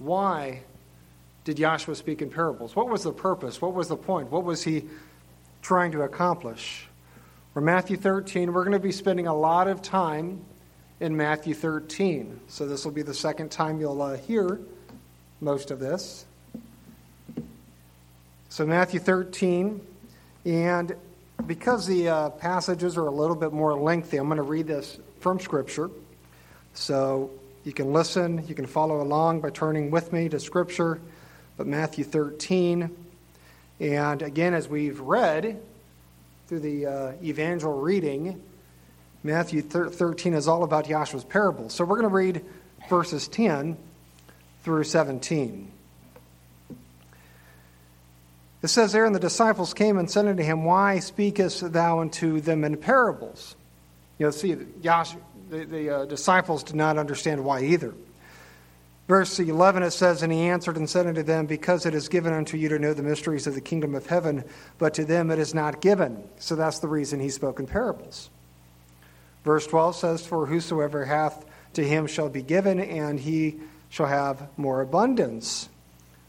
[0.00, 0.62] why
[1.44, 2.74] did Yahshua speak in parables?
[2.74, 3.62] What was the purpose?
[3.62, 4.30] What was the point?
[4.30, 4.84] What was he
[5.62, 6.88] trying to accomplish?
[7.54, 10.40] For Matthew 13, we're going to be spending a lot of time
[11.00, 12.40] in Matthew 13.
[12.48, 14.60] So this will be the second time you'll uh, hear
[15.40, 16.26] most of this.
[18.48, 19.80] So, Matthew 13,
[20.44, 20.96] and
[21.46, 24.98] because the uh, passages are a little bit more lengthy, I'm going to read this
[25.20, 25.88] from Scripture.
[26.74, 27.30] So,
[27.64, 31.00] you can listen, you can follow along by turning with me to Scripture,
[31.56, 32.90] but Matthew 13.
[33.80, 35.60] And again, as we've read
[36.46, 38.42] through the uh, evangel reading,
[39.22, 41.74] Matthew 13 is all about Yahshua's parables.
[41.74, 42.44] So we're going to read
[42.88, 43.76] verses 10
[44.62, 45.70] through 17.
[48.62, 52.40] It says there, and the disciples came and said unto him, Why speakest thou unto
[52.40, 53.54] them in parables?
[54.18, 55.16] You know, see, Yahshua,
[55.50, 57.92] the, the uh, disciples did not understand why either.
[59.08, 62.32] Verse 11 it says, And he answered and said unto them, Because it is given
[62.32, 64.44] unto you to know the mysteries of the kingdom of heaven,
[64.78, 66.22] but to them it is not given.
[66.38, 68.30] So that's the reason he spoke in parables.
[69.44, 73.56] Verse 12 says, For whosoever hath to him shall be given, and he
[73.88, 75.68] shall have more abundance.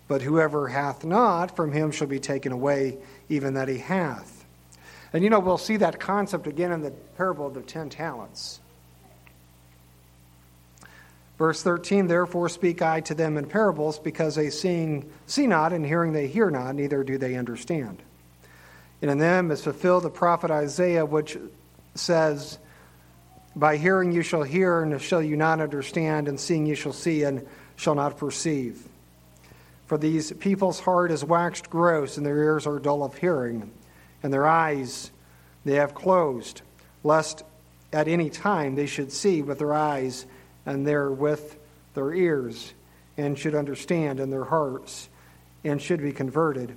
[0.08, 2.98] But whoever hath not, from him shall be taken away,
[3.30, 4.44] even that he hath.
[5.14, 8.61] And you know, we'll see that concept again in the parable of the ten talents.
[11.42, 15.84] Verse 13, therefore speak I to them in parables, because they seeing see not, and
[15.84, 17.98] hearing they hear not, neither do they understand.
[19.02, 21.40] And in them is fulfilled the prophet Isaiah, which
[21.96, 22.60] says,
[23.56, 27.24] By hearing you shall hear, and shall you not understand, and seeing you shall see,
[27.24, 28.88] and shall not perceive.
[29.88, 33.72] For these people's heart is waxed gross, and their ears are dull of hearing,
[34.22, 35.10] and their eyes
[35.66, 36.62] they have closed,
[37.04, 37.44] lest
[37.92, 40.28] at any time they should see with their eyes,
[40.66, 41.56] and therewith
[41.94, 42.74] their ears,
[43.18, 45.10] and should understand in their hearts,
[45.64, 46.76] and should be converted,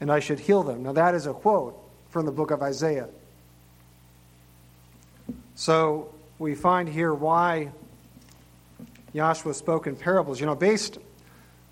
[0.00, 0.82] and I should heal them.
[0.82, 1.78] Now, that is a quote
[2.10, 3.08] from the book of Isaiah.
[5.54, 7.70] So, we find here why
[9.14, 10.40] Yahshua spoke in parables.
[10.40, 10.98] You know, based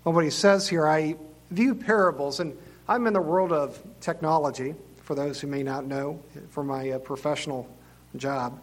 [0.05, 1.15] on what he says here, I
[1.51, 2.55] view parables, and
[2.87, 6.21] I'm in the world of technology, for those who may not know,
[6.51, 7.67] for my uh, professional
[8.15, 8.59] job.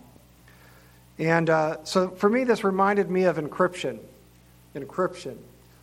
[1.19, 3.99] And uh, so for me, this reminded me of encryption.
[4.75, 5.37] Encryption.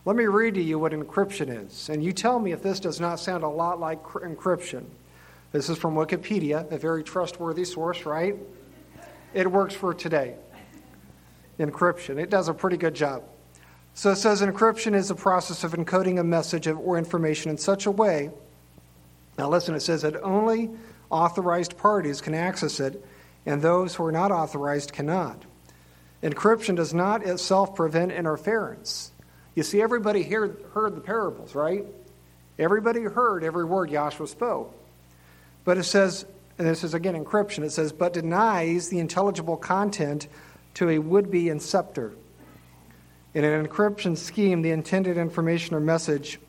[0.06, 3.00] Let me read to you what encryption is, and you tell me if this does
[3.00, 4.84] not sound a lot like cr- encryption.
[5.54, 8.36] This is from Wikipedia, a very trustworthy source, right?
[9.34, 10.36] It works for today.
[11.58, 12.18] Encryption.
[12.18, 13.24] It does a pretty good job.
[13.94, 17.86] So it says encryption is the process of encoding a message or information in such
[17.86, 18.32] a way.
[19.38, 20.70] Now, listen, it says that only
[21.10, 23.04] authorized parties can access it,
[23.46, 25.44] and those who are not authorized cannot.
[26.22, 29.12] Encryption does not itself prevent interference.
[29.56, 31.86] You see, everybody here heard the parables, right?
[32.58, 34.74] Everybody heard every word Yahshua spoke.
[35.66, 36.26] But it says,
[36.58, 40.28] and this is again encryption, it says, but denies the intelligible content
[40.75, 42.14] to a would be inceptor.
[43.34, 46.40] In an encryption scheme, the intended information or message,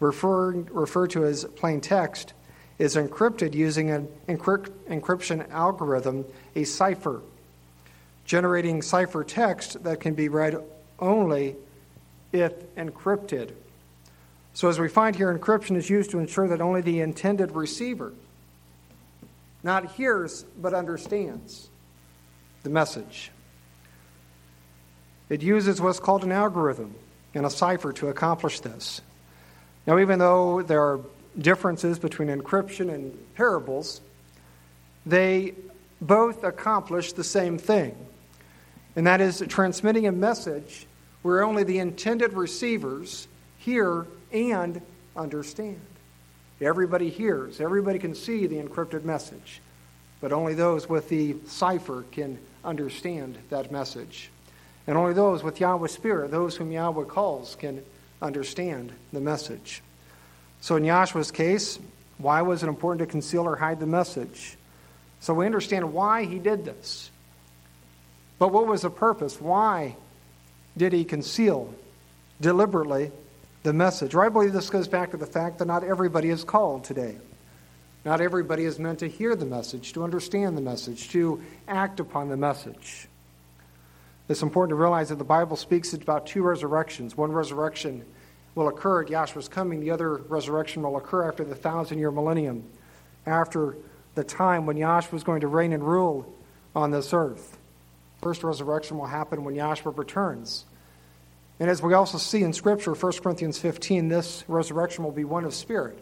[0.00, 2.34] referred, referred to as plain text,
[2.78, 6.24] is encrypted using an encryption algorithm,
[6.56, 7.22] a cipher,
[8.24, 10.56] generating cipher text that can be read
[10.98, 11.56] only
[12.32, 13.52] if encrypted.
[14.54, 18.12] So, as we find here, encryption is used to ensure that only the intended receiver
[19.62, 21.68] not hears but understands
[22.62, 23.30] the message.
[25.28, 26.94] It uses what's called an algorithm
[27.34, 29.00] and a cipher to accomplish this.
[29.86, 31.00] Now, even though there are
[31.38, 34.00] differences between encryption and parables,
[35.06, 35.54] they
[36.00, 37.94] both accomplish the same thing,
[38.96, 40.86] and that is transmitting a message
[41.22, 43.26] where only the intended receivers
[43.58, 44.80] hear and
[45.16, 45.80] understand.
[46.60, 49.60] Everybody hears, everybody can see the encrypted message,
[50.20, 54.30] but only those with the cipher can understand that message.
[54.86, 57.82] And only those with Yahweh's Spirit, those whom Yahweh calls, can
[58.20, 59.82] understand the message.
[60.64, 61.78] So, in Yahshua's case,
[62.16, 64.56] why was it important to conceal or hide the message?
[65.20, 67.10] So, we understand why he did this.
[68.38, 69.38] But what was the purpose?
[69.38, 69.94] Why
[70.74, 71.74] did he conceal
[72.40, 73.12] deliberately
[73.62, 74.14] the message?
[74.14, 77.18] Or I believe this goes back to the fact that not everybody is called today.
[78.06, 82.30] Not everybody is meant to hear the message, to understand the message, to act upon
[82.30, 83.06] the message.
[84.30, 87.18] It's important to realize that the Bible speaks about two resurrections.
[87.18, 88.06] One resurrection
[88.54, 92.64] will occur at Yahshua's coming, the other resurrection will occur after the thousand year millennium,
[93.26, 93.76] after
[94.14, 96.32] the time when Yahshua is going to reign and rule
[96.74, 97.58] on this earth.
[98.22, 100.64] First resurrection will happen when Yahshua returns.
[101.60, 105.44] And as we also see in Scripture, 1 Corinthians 15, this resurrection will be one
[105.44, 105.98] of spirit.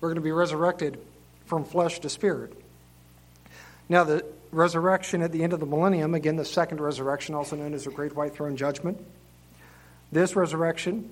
[0.00, 0.98] We're going to be resurrected
[1.46, 2.52] from flesh to spirit.
[3.88, 7.74] Now, the resurrection at the end of the millennium, again, the second resurrection, also known
[7.74, 9.04] as the Great White Throne Judgment,
[10.10, 11.10] this resurrection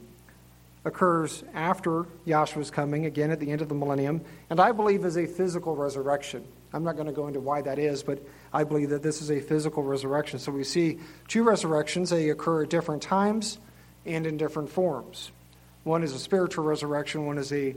[0.84, 4.20] occurs after Yahshua's coming, again at the end of the millennium,
[4.50, 6.44] and I believe is a physical resurrection.
[6.72, 8.19] I'm not going to go into why that is, but
[8.52, 10.38] I believe that this is a physical resurrection.
[10.38, 10.98] So we see
[11.28, 13.58] two resurrections, they occur at different times
[14.04, 15.31] and in different forms.
[15.84, 17.76] One is a spiritual resurrection, one is a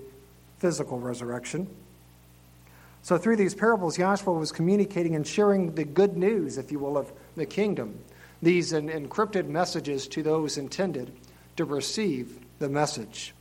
[0.60, 1.68] physical resurrection.
[3.04, 6.98] So through these parables, Yahshua was communicating and sharing the good news, if you will,
[6.98, 8.00] of the kingdom,
[8.42, 11.12] these encrypted messages to those intended
[11.56, 13.34] to receive the message.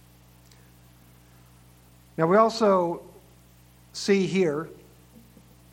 [2.17, 3.03] Now, we also
[3.93, 4.69] see here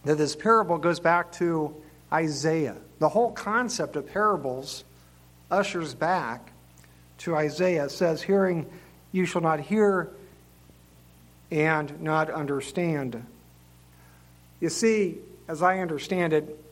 [0.03, 1.75] that this parable goes back to
[2.11, 2.75] Isaiah.
[2.99, 4.83] The whole concept of parables
[5.49, 6.51] ushers back
[7.19, 7.85] to Isaiah.
[7.85, 8.65] It says, Hearing
[9.11, 10.09] you shall not hear
[11.51, 13.25] and not understand.
[14.59, 15.17] You see,
[15.47, 16.62] as I understand it,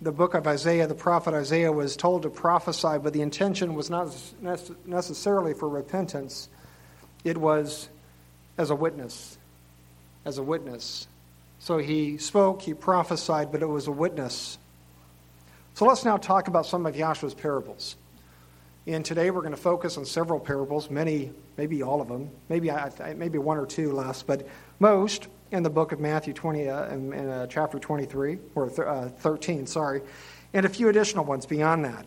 [0.00, 3.90] the book of Isaiah, the prophet Isaiah was told to prophesy, but the intention was
[3.90, 4.14] not
[4.86, 6.48] necessarily for repentance.
[7.24, 7.88] It was
[8.56, 9.36] as a witness.
[10.24, 11.08] As a witness.
[11.58, 14.58] So he spoke, he prophesied, but it was a witness.
[15.74, 17.96] So let's now talk about some of Yahshua's parables.
[18.86, 22.70] And today we're going to focus on several parables, many, maybe all of them, maybe,
[23.16, 24.46] maybe one or two less, but
[24.78, 28.80] most in the book of Matthew 20, uh, in, in uh, chapter 23, or th-
[28.80, 30.02] uh, 13, sorry,
[30.52, 32.06] and a few additional ones beyond that.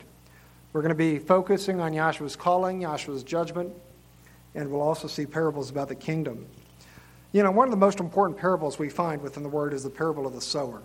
[0.74, 3.74] We're going to be focusing on Yahshua's calling, Yahshua's judgment,
[4.56, 6.46] and we'll also see parables about the kingdom.
[7.32, 9.90] You know, one of the most important parables we find within the Word is the
[9.90, 10.82] parable of the sower.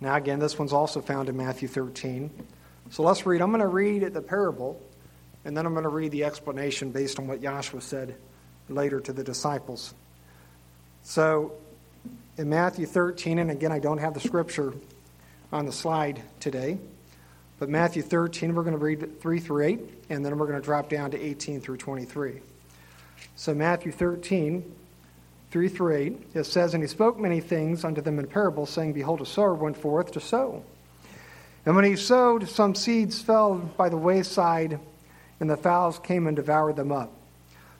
[0.00, 2.30] Now, again, this one's also found in Matthew 13.
[2.90, 3.42] So let's read.
[3.42, 4.80] I'm going to read the parable,
[5.44, 8.16] and then I'm going to read the explanation based on what Yahshua said
[8.68, 9.94] later to the disciples.
[11.08, 11.52] So
[12.36, 14.74] in Matthew 13, and again, I don't have the scripture
[15.50, 16.76] on the slide today,
[17.58, 20.64] but Matthew 13, we're going to read 3 through 8, and then we're going to
[20.64, 22.40] drop down to 18 through 23.
[23.36, 24.70] So Matthew 13,
[25.50, 28.92] 3 through 8, it says, And he spoke many things unto them in parables, saying,
[28.92, 30.62] Behold, a sower went forth to sow.
[31.64, 34.78] And when he sowed, some seeds fell by the wayside,
[35.40, 37.14] and the fowls came and devoured them up.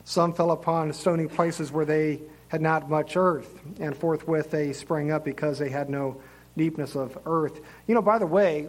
[0.05, 5.11] Some fell upon stony places where they had not much earth, and forthwith they sprang
[5.11, 6.21] up because they had no
[6.57, 7.61] deepness of earth.
[7.87, 8.69] You know, by the way,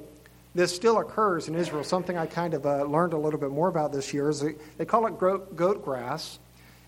[0.56, 1.84] this still occurs in Israel.
[1.84, 4.56] Something I kind of uh, learned a little bit more about this year is they,
[4.78, 6.40] they call it goat, goat grass.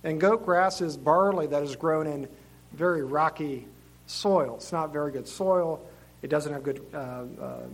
[0.04, 2.28] And goat grass is barley that is grown in
[2.74, 3.68] very rocky
[4.08, 4.56] soil.
[4.56, 5.80] It's not very good soil,
[6.22, 7.26] it doesn't have good uh, uh,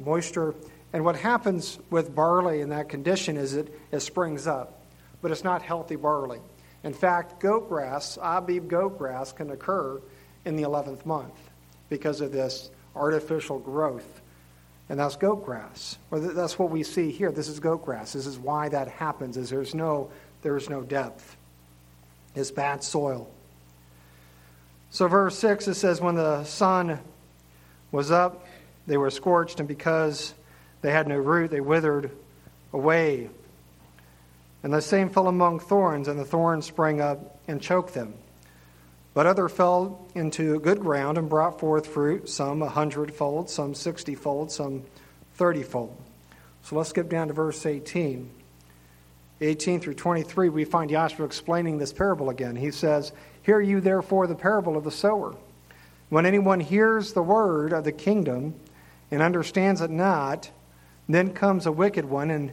[0.03, 0.53] moisture.
[0.93, 4.83] And what happens with barley in that condition is it, it springs up,
[5.21, 6.39] but it's not healthy barley.
[6.87, 9.99] In fact, goat grass, Abib goat grass, can occur
[10.45, 11.33] in the 11th month
[11.89, 14.21] because of this artificial growth.
[14.87, 15.97] And that's goat grass.
[16.11, 17.33] Or that's what we see here.
[17.33, 18.13] This is goat grass.
[18.13, 20.09] This is why that happens, is there's no,
[20.43, 21.35] there's no depth.
[22.35, 23.29] It's bad soil.
[24.89, 27.01] So verse 6, it says, When the sun
[27.91, 28.47] was up,
[28.85, 30.33] they were scorched, and because
[30.79, 32.11] they had no root, they withered
[32.71, 33.29] away.
[34.67, 38.15] And the same fell among thorns, and the thorns sprang up and choked them.
[39.13, 44.51] But other fell into good ground and brought forth fruit, some a hundredfold, some sixtyfold,
[44.51, 44.83] some
[45.39, 45.95] thirtyfold.
[46.63, 48.29] So let's skip down to verse 18.
[49.39, 52.57] 18 through 23, we find Yahshua explaining this parable again.
[52.57, 55.33] He says, Hear you therefore the parable of the sower.
[56.09, 58.55] When anyone hears the word of the kingdom
[59.11, 60.51] and understands it not,
[61.07, 62.51] then comes a wicked one and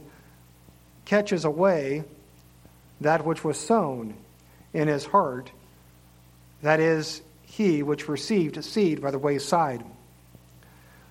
[1.05, 2.03] catches away
[3.01, 4.15] that which was sown
[4.73, 5.51] in his heart,
[6.61, 9.83] that is, he which received seed by the wayside.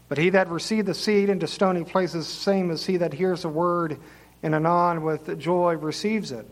[0.09, 3.49] But he that received the seed into stony places, same as he that hears the
[3.49, 3.99] word
[4.43, 6.47] and anon with joy receives it.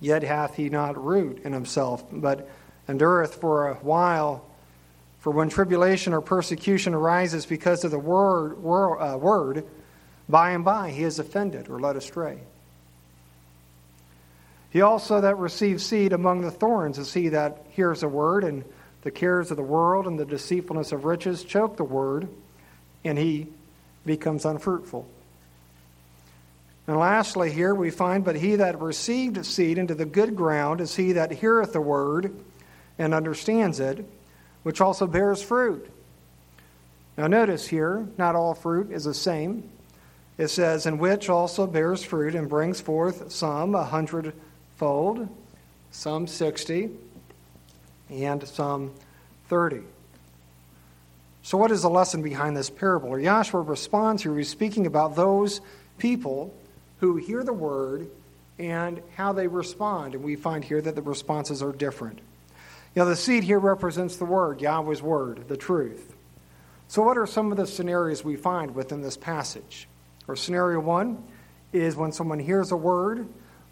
[0.00, 2.48] Yet hath he not root in himself, but
[2.88, 4.44] endureth for a while.
[5.20, 9.64] For when tribulation or persecution arises because of the word, word, uh, word
[10.32, 12.38] by and by he is offended or led astray.
[14.70, 18.64] He also that receives seed among the thorns is he that hears the word, and
[19.02, 22.28] the cares of the world and the deceitfulness of riches choke the word,
[23.04, 23.48] and he
[24.06, 25.06] becomes unfruitful.
[26.86, 30.96] And lastly, here we find, But he that received seed into the good ground is
[30.96, 32.34] he that heareth the word
[32.98, 34.04] and understands it,
[34.62, 35.88] which also bears fruit.
[37.18, 39.68] Now, notice here, not all fruit is the same.
[40.38, 45.28] It says, In which also bears fruit and brings forth some a hundredfold,
[45.90, 46.90] some sixty,
[48.10, 48.92] and some
[49.48, 49.82] thirty.
[51.42, 53.10] So, what is the lesson behind this parable?
[53.10, 55.60] Or Yahshua responds here, he's speaking about those
[55.98, 56.54] people
[57.00, 58.08] who hear the word
[58.58, 60.14] and how they respond.
[60.14, 62.20] And we find here that the responses are different.
[62.94, 66.14] You know, the seed here represents the word, Yahweh's word, the truth.
[66.88, 69.88] So, what are some of the scenarios we find within this passage?
[70.28, 71.22] Or scenario one
[71.72, 73.26] is when someone hears a word,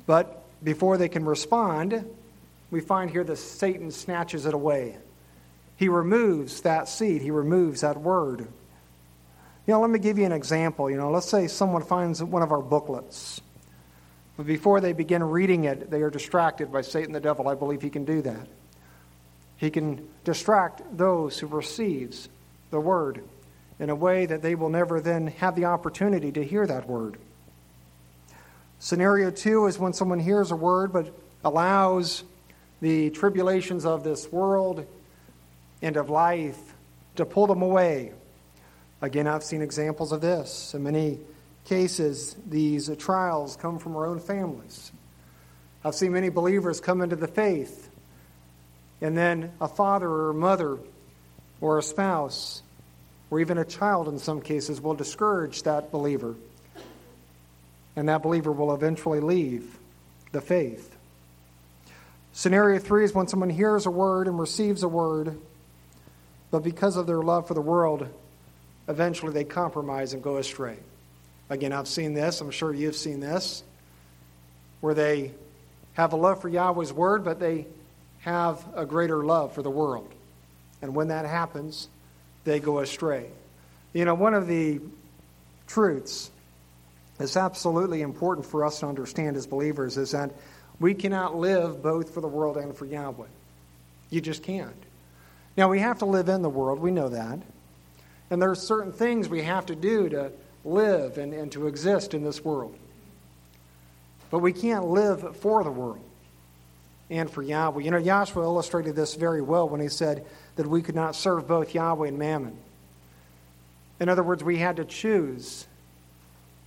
[0.06, 2.04] but before they can respond,
[2.70, 4.96] we find here that Satan snatches it away.
[5.76, 8.40] He removes that seed, he removes that word.
[9.66, 10.90] You know, let me give you an example.
[10.90, 13.40] You know, let's say someone finds one of our booklets.
[14.36, 17.48] But before they begin reading it, they are distracted by Satan the devil.
[17.48, 18.48] I believe he can do that.
[19.58, 22.28] He can distract those who receives
[22.70, 23.22] the word
[23.80, 27.16] in a way that they will never then have the opportunity to hear that word.
[28.78, 32.22] Scenario two is when someone hears a word but allows
[32.80, 34.86] the tribulations of this world
[35.82, 36.58] and of life
[37.16, 38.12] to pull them away.
[39.02, 40.74] Again, I've seen examples of this.
[40.74, 41.18] In many
[41.64, 44.92] cases, these trials come from our own families.
[45.82, 47.88] I've seen many believers come into the faith,
[49.00, 50.78] and then a father or a mother
[51.62, 52.62] or a spouse
[53.30, 56.34] or even a child in some cases will discourage that believer,
[57.96, 59.78] and that believer will eventually leave
[60.32, 60.96] the faith.
[62.32, 65.38] Scenario three is when someone hears a word and receives a word,
[66.50, 68.08] but because of their love for the world,
[68.88, 70.76] eventually they compromise and go astray.
[71.48, 73.62] Again, I've seen this, I'm sure you've seen this,
[74.80, 75.32] where they
[75.94, 77.66] have a love for Yahweh's word, but they
[78.20, 80.10] have a greater love for the world.
[80.82, 81.88] And when that happens,
[82.44, 83.26] they go astray.
[83.92, 84.80] You know, one of the
[85.66, 86.30] truths
[87.18, 90.30] that's absolutely important for us to understand as believers is that
[90.78, 93.26] we cannot live both for the world and for Yahweh.
[94.08, 94.74] You just can't.
[95.56, 97.40] Now, we have to live in the world, we know that.
[98.30, 100.32] And there are certain things we have to do to
[100.64, 102.76] live and, and to exist in this world.
[104.30, 106.04] But we can't live for the world
[107.10, 107.82] and for Yahweh.
[107.82, 110.24] You know, Yahshua illustrated this very well when he said
[110.56, 112.56] that we could not serve both Yahweh and Mammon.
[113.98, 115.66] In other words, we had to choose,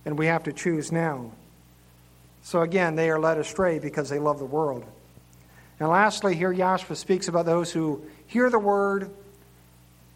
[0.04, 1.32] and we have to choose now.
[2.42, 4.84] So again, they are led astray because they love the world.
[5.80, 9.10] And lastly, here Yahshua speaks about those who hear the word,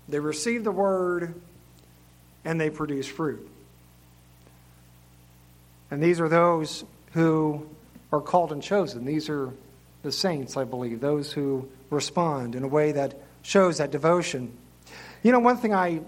[0.08, 1.34] they receive the word,
[2.44, 3.48] and they produce fruit.
[5.90, 7.66] And these are those who
[8.12, 9.04] are called and chosen.
[9.04, 9.52] These are
[10.02, 14.56] the saints, I believe, those who respond in a way that shows that devotion.
[15.22, 16.00] You know, one thing I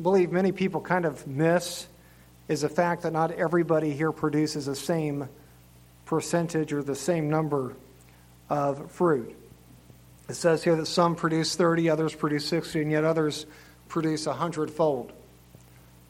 [0.00, 1.86] believe many people kind of miss
[2.48, 5.28] is the fact that not everybody here produces the same
[6.04, 7.74] percentage or the same number
[8.48, 9.36] of fruit.
[10.28, 13.46] It says here that some produce 30, others produce 60, and yet others
[13.88, 15.12] produce a hundredfold.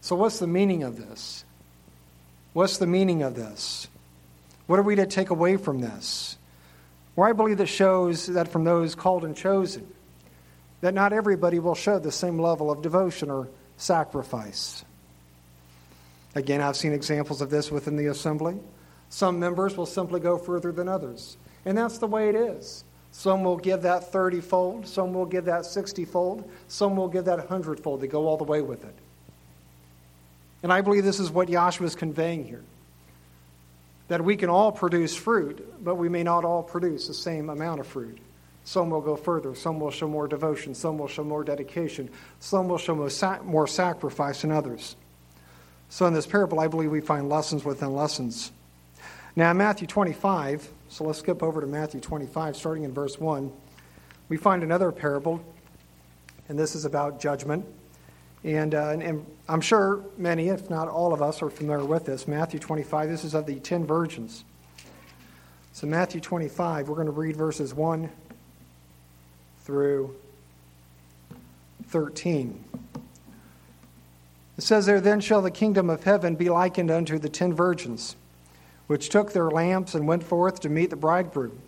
[0.00, 1.44] So, what's the meaning of this?
[2.52, 3.88] What's the meaning of this?
[4.66, 6.38] What are we to take away from this?
[7.16, 9.86] Well, I believe that shows that from those called and chosen,
[10.82, 14.84] that not everybody will show the same level of devotion or sacrifice.
[16.34, 18.58] Again, I've seen examples of this within the assembly.
[19.08, 21.38] Some members will simply go further than others.
[21.64, 22.84] And that's the way it is.
[23.12, 27.24] Some will give that 30 fold, some will give that 60 fold, some will give
[27.24, 28.02] that 100 fold.
[28.02, 28.94] They go all the way with it.
[30.62, 32.62] And I believe this is what Yahshua is conveying here
[34.08, 37.80] that we can all produce fruit, but we may not all produce the same amount
[37.80, 38.18] of fruit.
[38.64, 42.10] Some will go further, some will show more devotion, some will show more dedication,
[42.40, 42.94] some will show
[43.44, 44.96] more sacrifice than others.
[45.88, 48.50] So in this parable, I believe we find lessons within lessons.
[49.36, 53.52] Now, in Matthew 25, so let's skip over to Matthew 25, starting in verse 1.
[54.28, 55.44] We find another parable,
[56.48, 57.64] and this is about judgment.
[58.46, 62.06] And, uh, and, and, I'm sure many, if not all of us, are familiar with
[62.06, 62.28] this.
[62.28, 64.44] Matthew 25, this is of the ten virgins.
[65.72, 68.08] So, Matthew 25, we're going to read verses 1
[69.64, 70.14] through
[71.88, 72.64] 13.
[74.58, 78.14] It says there, Then shall the kingdom of heaven be likened unto the ten virgins
[78.86, 81.58] which took their lamps and went forth to meet the bridegroom.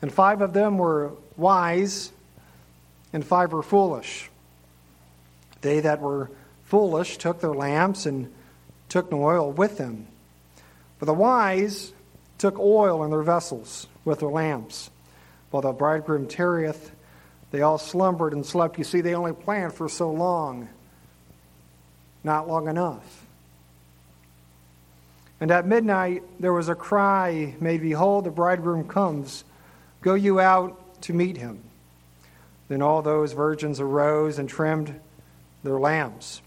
[0.00, 2.12] And five of them were wise,
[3.12, 4.30] and five were foolish.
[5.64, 6.30] They that were
[6.64, 8.30] foolish took their lamps and
[8.90, 10.06] took no oil with them.
[10.98, 11.90] But the wise
[12.36, 14.90] took oil in their vessels with their lamps.
[15.50, 16.92] While the bridegroom tarrieth,
[17.50, 18.76] they all slumbered and slept.
[18.76, 20.68] You see, they only planned for so long,
[22.22, 23.24] not long enough.
[25.40, 29.44] And at midnight there was a cry made, Behold, the bridegroom comes.
[30.02, 31.62] Go you out to meet him.
[32.68, 35.00] Then all those virgins arose and trimmed
[35.64, 36.40] their lamps.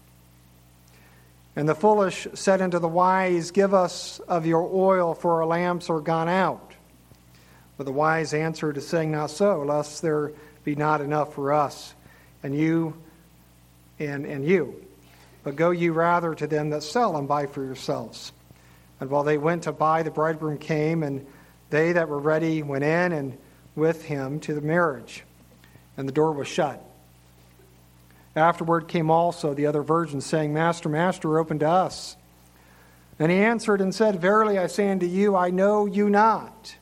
[1.54, 5.90] And the foolish said unto the wise, Give us of your oil, for our lamps
[5.90, 6.72] are gone out.
[7.76, 10.32] But the wise answered, saying, Not so, lest there
[10.64, 11.94] be not enough for us,
[12.42, 12.94] and you,
[13.98, 14.84] and, and you.
[15.42, 18.32] But go you rather to them that sell and buy for yourselves.
[19.00, 21.26] And while they went to buy, the bridegroom came, and
[21.70, 23.36] they that were ready went in and
[23.74, 25.24] with him to the marriage.
[25.96, 26.87] And the door was shut.
[28.38, 32.16] Afterward came also the other virgins, saying, Master, Master, open to us.
[33.18, 36.76] And he answered and said, Verily I say unto you, I know you not.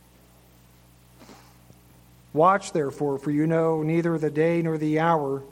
[2.32, 5.42] Watch therefore, for you know neither the day nor the hour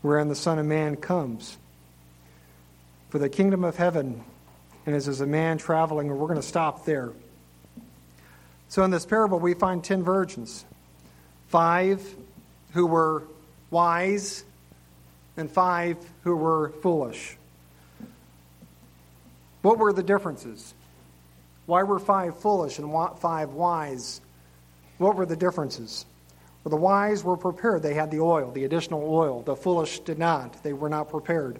[0.00, 1.58] wherein the Son of Man comes.
[3.10, 4.24] For the kingdom of heaven
[4.86, 7.12] and is as a man traveling, and we're going to stop there.
[8.68, 10.64] So in this parable, we find ten virgins
[11.48, 12.02] five
[12.72, 13.24] who were
[13.70, 14.44] wise,
[15.36, 17.36] and five who were foolish.
[19.62, 20.74] What were the differences?
[21.66, 24.20] Why were five foolish and five wise?
[24.98, 26.04] What were the differences?
[26.64, 27.82] Well, the wise were prepared.
[27.82, 29.42] They had the oil, the additional oil.
[29.42, 30.62] The foolish did not.
[30.62, 31.58] They were not prepared.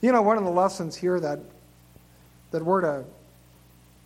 [0.00, 1.38] You know, one of the lessons here that
[2.50, 3.04] that we're to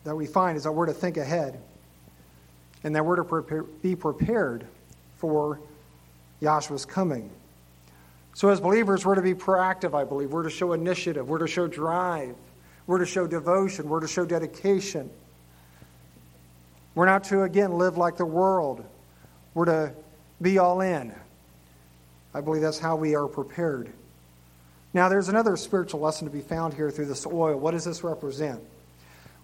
[0.05, 1.61] that we find is that we're to think ahead
[2.85, 4.65] and that we're to prepare, be prepared
[5.17, 5.59] for
[6.41, 7.29] Yahshua's coming.
[8.37, 10.31] So, as believers, we're to be proactive, I believe.
[10.31, 11.27] We're to show initiative.
[11.27, 12.35] We're to show drive.
[12.87, 13.89] We're to show devotion.
[13.89, 15.09] We're to show dedication.
[16.95, 18.85] We're not to, again, live like the world.
[19.55, 19.95] We're to
[20.43, 21.15] be all in.
[22.35, 23.91] I believe that's how we are prepared.
[24.93, 27.59] Now, there's another spiritual lesson to be found here through this oil.
[27.59, 28.61] What does this represent?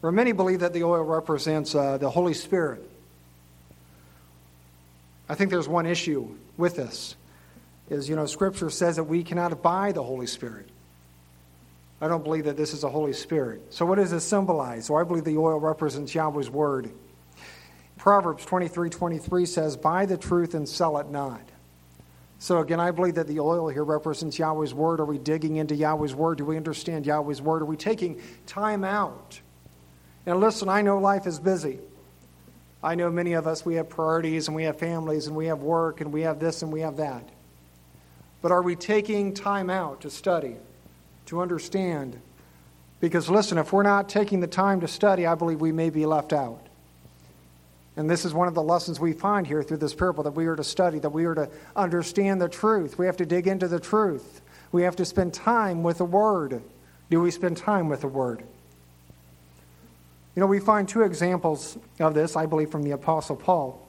[0.00, 2.87] Where many believe that the oil represents uh, the Holy Spirit.
[5.30, 7.17] I think there's one issue with this
[7.93, 10.69] is you know scripture says that we cannot buy the holy spirit
[12.00, 14.97] i don't believe that this is a holy spirit so what does this symbolize so
[14.97, 16.91] i believe the oil represents yahweh's word
[17.99, 21.43] proverbs 23 23 says buy the truth and sell it not
[22.43, 24.99] so again, I believe that the oil here represents Yahweh's word.
[24.99, 26.39] Are we digging into Yahweh's word?
[26.39, 27.63] Do we understand Yahweh's word?
[27.63, 29.41] Are we taking time out?
[30.26, 31.78] And listen, I know life is busy.
[32.83, 35.63] I know many of us, we have priorities and we have families and we have
[35.63, 37.28] work and we have this and we have that.
[38.43, 40.57] But are we taking time out to study,
[41.26, 42.21] to understand?
[43.00, 46.05] Because listen, if we're not taking the time to study, I believe we may be
[46.05, 46.67] left out.
[47.97, 50.47] And this is one of the lessons we find here through this parable that we
[50.47, 52.99] are to study, that we are to understand the truth.
[52.99, 54.41] We have to dig into the truth.
[54.73, 56.63] We have to spend time with the Word.
[57.11, 58.43] Do we spend time with the Word?
[60.35, 63.87] You know, we find two examples of this, I believe, from the Apostle Paul.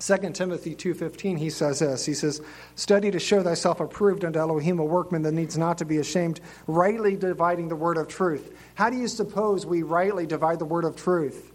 [0.00, 2.06] 2 Timothy 2.15, he says this.
[2.06, 2.40] He says,
[2.76, 6.40] Study to show thyself approved unto Elohim, a workman that needs not to be ashamed,
[6.66, 8.56] rightly dividing the word of truth.
[8.74, 11.52] How do you suppose we rightly divide the word of truth?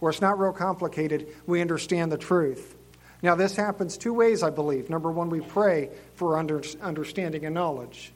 [0.00, 2.74] where it's not real complicated, we understand the truth.
[3.22, 4.88] Now, this happens two ways, I believe.
[4.88, 8.12] Number one, we pray for under, understanding and knowledge.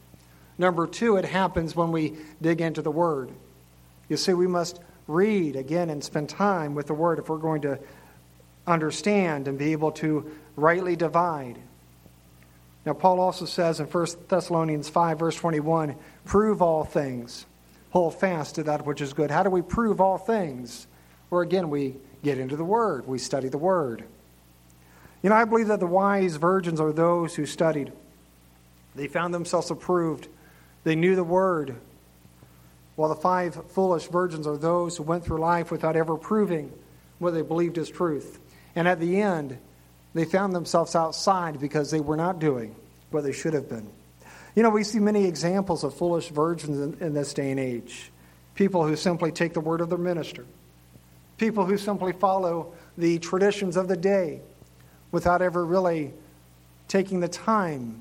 [0.56, 3.30] Number two, it happens when we dig into the Word.
[4.08, 7.62] You see, we must read again and spend time with the Word if we're going
[7.62, 7.78] to
[8.66, 11.59] understand and be able to rightly divide.
[12.87, 17.46] Now, Paul also says in 1 Thessalonians 5, verse 21, prove all things,
[17.90, 19.31] hold fast to that which is good.
[19.31, 20.87] How do we prove all things?
[21.35, 24.05] where again we get into the Word, we study the Word.
[25.20, 27.92] You know, I believe that the wise virgins are those who studied.
[28.94, 30.29] They found themselves approved,
[30.85, 31.74] they knew the Word,
[32.94, 36.72] while the five foolish virgins are those who went through life without ever proving
[37.18, 38.38] what they believed as truth.
[38.76, 39.58] And at the end,
[40.14, 42.74] they found themselves outside because they were not doing
[43.10, 43.88] what they should have been.
[44.54, 48.10] You know, we see many examples of foolish virgins in, in this day and age.
[48.54, 50.46] People who simply take the word of their minister
[51.38, 54.40] people who simply follow the traditions of the day
[55.10, 56.12] without ever really
[56.88, 58.00] taking the time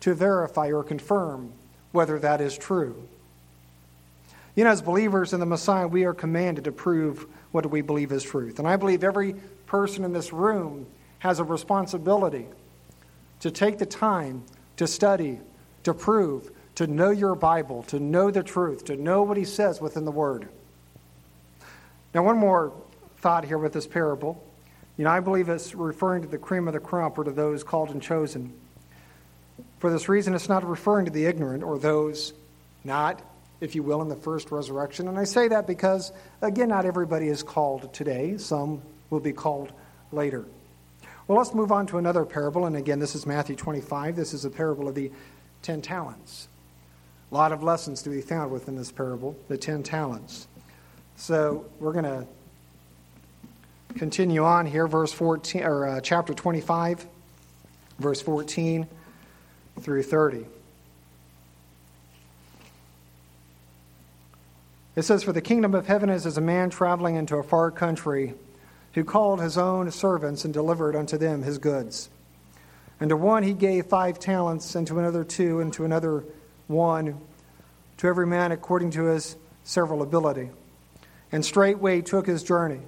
[0.00, 1.52] to verify or confirm
[1.92, 3.08] whether that is true.
[4.54, 8.12] You know, as believers in the Messiah, we are commanded to prove what we believe
[8.12, 8.58] is truth.
[8.58, 9.34] And I believe every
[9.72, 10.86] person in this room
[11.20, 12.46] has a responsibility
[13.40, 14.44] to take the time
[14.76, 15.40] to study,
[15.82, 19.80] to prove, to know your Bible, to know the truth, to know what He says
[19.80, 20.46] within the Word.
[22.12, 22.74] Now, one more
[23.20, 24.44] thought here with this parable.
[24.98, 27.64] You know, I believe it's referring to the cream of the crop or to those
[27.64, 28.52] called and chosen.
[29.78, 32.34] For this reason, it's not referring to the ignorant or those
[32.84, 33.22] not
[33.62, 35.06] if you will, in the first resurrection.
[35.06, 36.10] And I say that because,
[36.42, 38.82] again, not everybody is called today, some
[39.12, 39.72] will be called
[40.10, 40.46] later.
[41.28, 42.66] Well, let's move on to another parable.
[42.66, 44.16] And again, this is Matthew 25.
[44.16, 45.12] This is a parable of the
[45.60, 46.48] ten talents.
[47.30, 50.48] A lot of lessons to be found within this parable, the ten talents.
[51.16, 52.26] So we're going to
[53.94, 57.06] continue on here, verse 14, or uh, chapter 25,
[57.98, 58.88] verse 14
[59.80, 60.46] through 30.
[64.96, 67.70] It says, For the kingdom of heaven is as a man traveling into a far
[67.70, 68.34] country
[68.94, 72.10] who called his own servants and delivered unto them his goods.
[73.00, 76.24] And to one he gave five talents, and to another two, and to another
[76.68, 77.20] one,
[77.98, 80.50] to every man according to his several ability.
[81.32, 82.80] And straightway took his journey.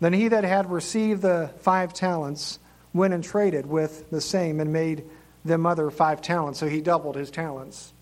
[0.00, 2.58] Then he that had received the five talents
[2.92, 5.04] went and traded with the same and made
[5.44, 6.58] them other five talents.
[6.58, 7.92] So he doubled his talents.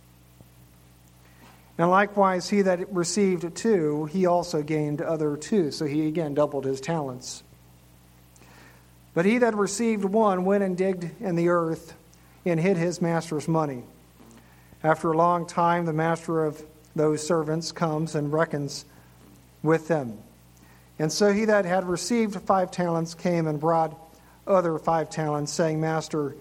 [1.76, 5.70] And likewise, he that received two, he also gained other two.
[5.70, 7.42] So he again doubled his talents.
[9.12, 11.94] But he that received one went and digged in the earth
[12.44, 13.84] and hid his master's money.
[14.82, 16.62] After a long time, the master of
[16.94, 18.84] those servants comes and reckons
[19.62, 20.18] with them.
[20.98, 23.98] And so he that had received five talents came and brought
[24.46, 26.37] other five talents, saying, Master,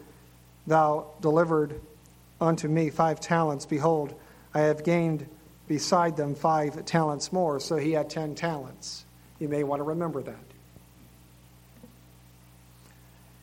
[0.67, 1.79] thou delivered
[2.39, 3.65] unto me five talents.
[3.65, 4.13] Behold,
[4.53, 5.27] I have gained
[5.67, 7.59] beside them five talents more.
[7.59, 9.05] So he had ten talents.
[9.39, 10.35] You may want to remember that.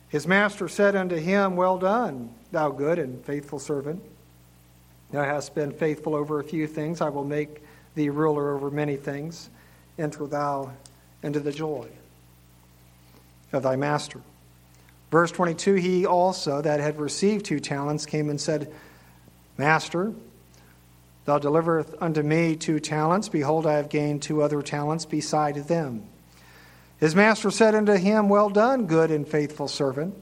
[0.09, 4.03] His master said unto him, Well done, thou good and faithful servant.
[5.11, 7.01] Thou hast been faithful over a few things.
[7.01, 7.61] I will make
[7.95, 9.49] thee ruler over many things.
[9.97, 10.71] Enter thou
[11.23, 11.87] into the joy
[13.53, 14.21] of thy master.
[15.11, 18.73] Verse 22 He also that had received two talents came and said,
[19.57, 20.13] Master,
[21.25, 23.29] Thou deliverest unto me two talents.
[23.29, 26.03] Behold, I have gained two other talents beside them.
[26.97, 30.15] His master said unto him, Well done, good and faithful servant.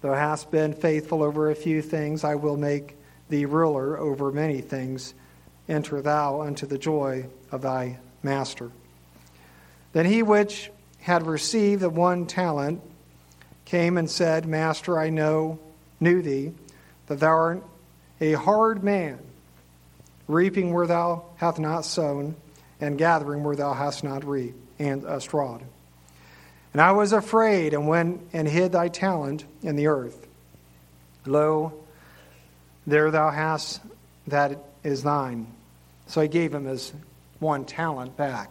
[0.00, 2.96] Thou hast been faithful over a few things, I will make
[3.28, 5.14] thee ruler over many things.
[5.68, 8.70] Enter thou unto the joy of thy master.
[9.92, 10.70] Then he which
[11.00, 12.80] had received the one talent
[13.64, 15.58] came and said, Master, I know,
[16.00, 16.52] knew thee,
[17.06, 17.64] that thou art
[18.20, 19.18] a hard man
[20.28, 22.36] reaping where thou hast not sown,
[22.80, 25.64] and gathering where thou hast not reaped, and a strawed.
[26.72, 30.26] And I was afraid, and went and hid thy talent in the earth.
[31.26, 31.72] Lo,
[32.86, 33.80] there thou hast
[34.28, 35.46] that is thine.
[36.06, 36.92] So he gave him his
[37.38, 38.50] one talent back.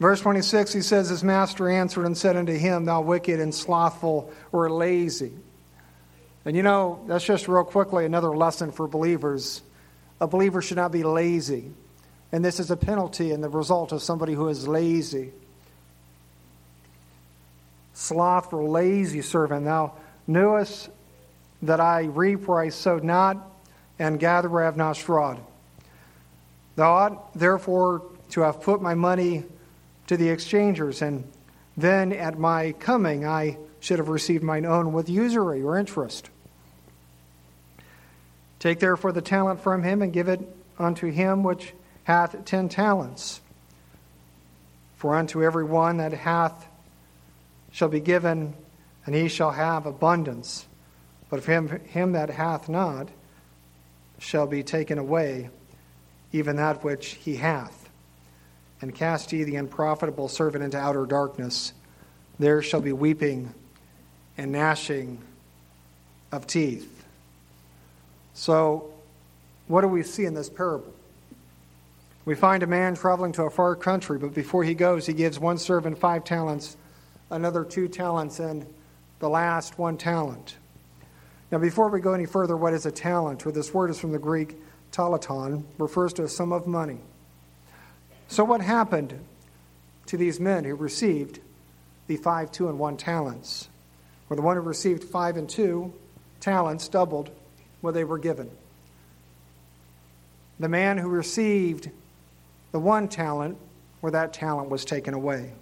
[0.00, 4.32] Verse 26, he says, His master answered and said unto him, Thou wicked and slothful
[4.52, 5.32] or lazy.
[6.44, 9.60] And you know, that's just real quickly another lesson for believers
[10.20, 11.70] a believer should not be lazy.
[12.32, 15.32] And this is a penalty and the result of somebody who is lazy.
[17.94, 19.94] Slothful, lazy servant, thou
[20.26, 20.90] knewest
[21.62, 23.36] that I reap where I sowed not,
[23.98, 25.40] and gather where I have not strawed.
[26.76, 29.44] Thou ought therefore to have put my money
[30.06, 31.28] to the exchangers, and
[31.76, 36.30] then at my coming I should have received mine own with usury or interest.
[38.58, 40.40] Take therefore the talent from him and give it
[40.78, 43.40] unto him which hath ten talents.
[44.96, 46.66] For unto every one that hath
[47.70, 48.54] shall be given,
[49.06, 50.66] and he shall have abundance.
[51.30, 53.08] But of him, him that hath not
[54.18, 55.50] shall be taken away,
[56.32, 57.88] even that which he hath.
[58.80, 61.72] And cast ye the unprofitable servant into outer darkness.
[62.38, 63.52] There shall be weeping
[64.36, 65.18] and gnashing
[66.32, 66.97] of teeth.
[68.38, 68.88] So,
[69.66, 70.94] what do we see in this parable?
[72.24, 75.40] We find a man traveling to a far country, but before he goes, he gives
[75.40, 76.76] one servant five talents,
[77.32, 78.64] another two talents, and
[79.18, 80.54] the last one talent.
[81.50, 83.44] Now, before we go any further, what is a talent?
[83.44, 84.54] Well, this word is from the Greek
[84.92, 87.00] talaton, refers to a sum of money.
[88.28, 89.18] So, what happened
[90.06, 91.40] to these men who received
[92.06, 93.68] the five, two, and one talents?
[94.28, 95.92] Well, the one who received five and two
[96.38, 97.32] talents doubled
[97.80, 98.50] what they were given.
[100.60, 101.90] The man who received
[102.72, 103.56] the one talent,
[104.00, 105.52] where that talent was taken away.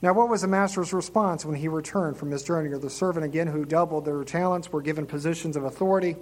[0.00, 2.70] Now, what was the master's response when he returned from his journey?
[2.70, 6.16] Or the servant again who doubled their talents were given positions of authority,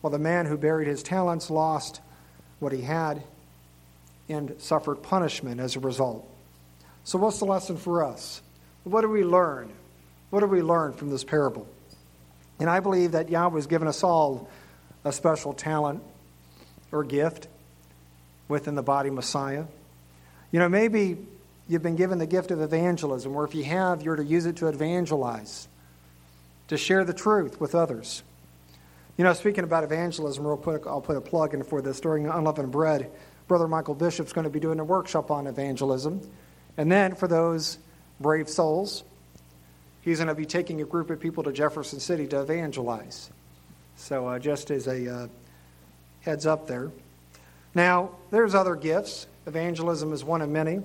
[0.00, 2.00] while the man who buried his talents lost
[2.58, 3.22] what he had
[4.28, 6.28] and suffered punishment as a result.
[7.04, 8.42] So, what's the lesson for us?
[8.82, 9.70] What do we learn?
[10.30, 11.68] What do we learn from this parable?
[12.60, 14.48] And I believe that Yahweh has given us all
[15.04, 16.02] a special talent.
[16.94, 17.48] or gift
[18.48, 19.64] within the body Messiah.
[20.52, 21.18] You know, maybe
[21.68, 24.56] you've been given the gift of evangelism, or if you have, you're to use it
[24.56, 25.66] to evangelize,
[26.68, 28.22] to share the truth with others.
[29.16, 32.00] You know, speaking about evangelism, real quick, I'll put a plug in for this.
[32.00, 33.10] During Unleavened Bread,
[33.48, 36.20] Brother Michael Bishop's going to be doing a workshop on evangelism.
[36.76, 37.78] And then for those
[38.20, 39.04] brave souls,
[40.04, 43.30] he's going to be taking a group of people to Jefferson City to evangelize.
[43.96, 45.28] So, uh, just as a uh,
[46.20, 46.90] heads up there.
[47.74, 49.26] Now, there's other gifts.
[49.46, 50.80] Evangelism is one of many.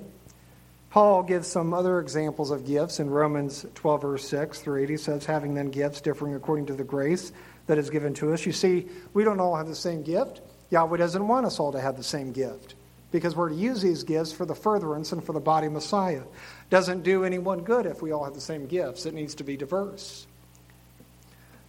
[0.90, 4.90] Paul gives some other examples of gifts in Romans 12, verse 6 through 8.
[4.90, 7.32] He says, having then gifts differing according to the grace
[7.68, 8.46] that is given to us.
[8.46, 10.42] You see, we don't all have the same gift.
[10.72, 12.74] Yahweh doesn't want us all to have the same gift
[13.12, 16.24] because we're to use these gifts for the furtherance and for the body Messiah.
[16.70, 19.06] Doesn't do anyone good if we all have the same gifts.
[19.06, 20.28] It needs to be diverse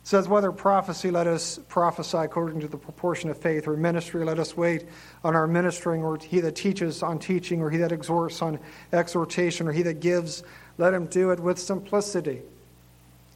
[0.03, 4.25] It says, Whether prophecy, let us prophesy according to the proportion of faith, or ministry,
[4.25, 4.85] let us wait
[5.25, 8.59] on our ministering, or he that teaches on teaching, or he that exhorts on
[8.93, 10.43] exhortation, or he that gives,
[10.77, 12.43] let him do it with simplicity.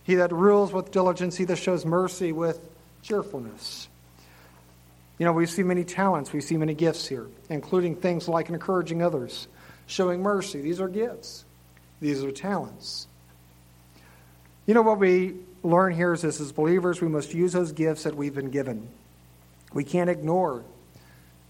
[0.02, 2.60] He that rules with diligence, he that shows mercy with
[3.02, 3.88] cheerfulness.
[5.18, 9.00] You know, we see many talents, we see many gifts here, including things like encouraging
[9.00, 9.48] others,
[9.86, 10.60] showing mercy.
[10.60, 11.44] These are gifts,
[12.00, 13.06] these are talents.
[14.66, 18.04] You know what we learn here is this as believers, we must use those gifts
[18.04, 18.88] that we've been given.
[19.72, 20.62] We can't ignore,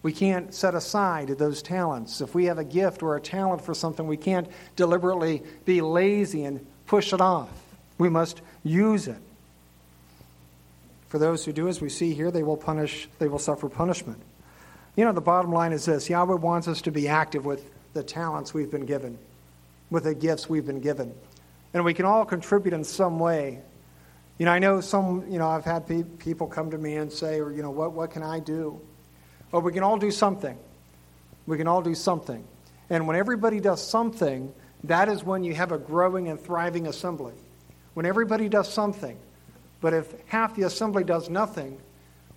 [0.02, 2.20] we can't set aside those talents.
[2.20, 6.44] If we have a gift or a talent for something, we can't deliberately be lazy
[6.44, 7.48] and push it off.
[7.96, 9.16] We must use it.
[11.08, 14.20] For those who do as we see here, they will punish, they will suffer punishment.
[14.96, 18.02] You know, the bottom line is this Yahweh wants us to be active with the
[18.02, 19.16] talents we've been given,
[19.90, 21.14] with the gifts we've been given.
[21.72, 23.62] And we can all contribute in some way
[24.38, 27.12] you know, I know some, you know, I've had pe- people come to me and
[27.12, 28.80] say, or, you know, what, what can I do?
[29.52, 30.58] Well, we can all do something.
[31.46, 32.44] We can all do something.
[32.90, 34.52] And when everybody does something,
[34.84, 37.34] that is when you have a growing and thriving assembly.
[37.94, 39.16] When everybody does something.
[39.80, 41.78] But if half the assembly does nothing,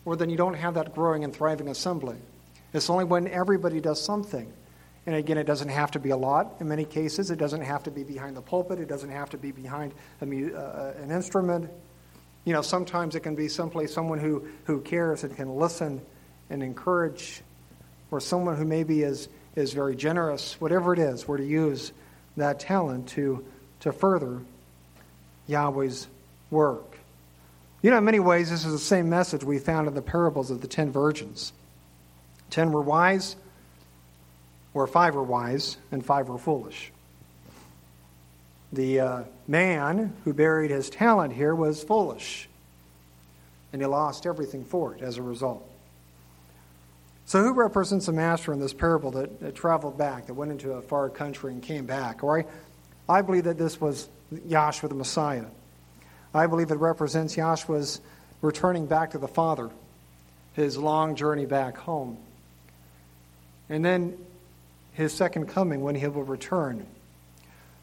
[0.05, 2.17] well, then you don't have that growing and thriving assembly.
[2.73, 4.53] It's only when everybody does something.
[5.07, 6.57] And again, it doesn't have to be a lot.
[6.59, 8.77] In many cases, it doesn't have to be behind the pulpit.
[8.79, 11.71] It doesn't have to be behind a, uh, an instrument.
[12.43, 16.01] You know, sometimes it can be simply someone who, who cares and can listen
[16.49, 17.41] and encourage,
[18.11, 21.93] or someone who maybe is, is very generous, whatever it is, we're to use
[22.35, 23.45] that talent to,
[23.79, 24.41] to further
[25.47, 26.07] Yahweh's
[26.51, 26.97] work.
[27.81, 30.51] You know, in many ways, this is the same message we found in the parables
[30.51, 31.53] of the ten virgins.
[32.49, 33.37] Ten were wise,
[34.83, 36.91] or five were wise, and five were foolish.
[38.73, 42.49] The uh, man who buried his talent here was foolish,
[43.71, 45.67] and he lost everything for it as a result.
[47.25, 50.73] So, who represents the master in this parable that, that traveled back, that went into
[50.73, 52.23] a far country and came back?
[52.23, 52.45] Or I,
[53.09, 55.45] I believe that this was Yahshua the Messiah.
[56.33, 57.99] I believe it represents Yahshua's
[58.41, 59.69] returning back to the Father,
[60.53, 62.17] his long journey back home.
[63.69, 64.17] And then
[64.97, 66.85] his second coming when he will return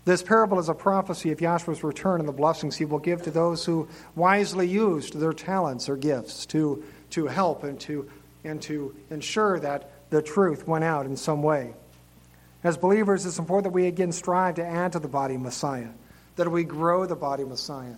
[0.05, 3.31] this parable is a prophecy of Yahshua's return and the blessings he will give to
[3.31, 8.11] those who wisely used their talents or gifts to, to help and to,
[8.45, 11.73] and to ensure that the truth went out in some way.
[12.63, 15.89] As believers, it's important that we again strive to add to the body Messiah,
[16.37, 17.97] that we grow the body Messiah,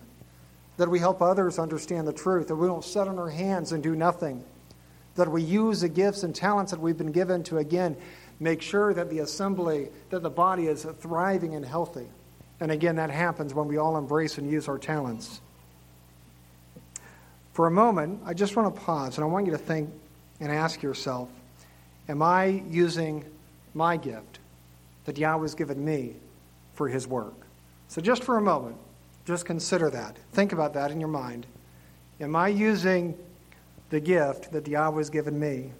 [0.77, 3.83] that we help others understand the truth, that we don't sit on our hands and
[3.83, 4.45] do nothing,
[5.15, 7.97] that we use the gifts and talents that we've been given to again
[8.39, 12.07] make sure that the assembly, that the body is thriving and healthy.
[12.59, 15.41] And again, that happens when we all embrace and use our talents.
[17.53, 19.89] For a moment, I just want to pause and I want you to think
[20.39, 21.29] and ask yourself
[22.09, 23.25] Am I using
[23.73, 24.39] my gift
[25.05, 26.15] that Yahweh has given me
[26.73, 27.33] for his work?
[27.89, 28.77] So, just for a moment,
[29.25, 30.17] just consider that.
[30.31, 31.45] Think about that in your mind.
[32.21, 33.17] Am I using
[33.89, 35.71] the gift that Yahweh has given me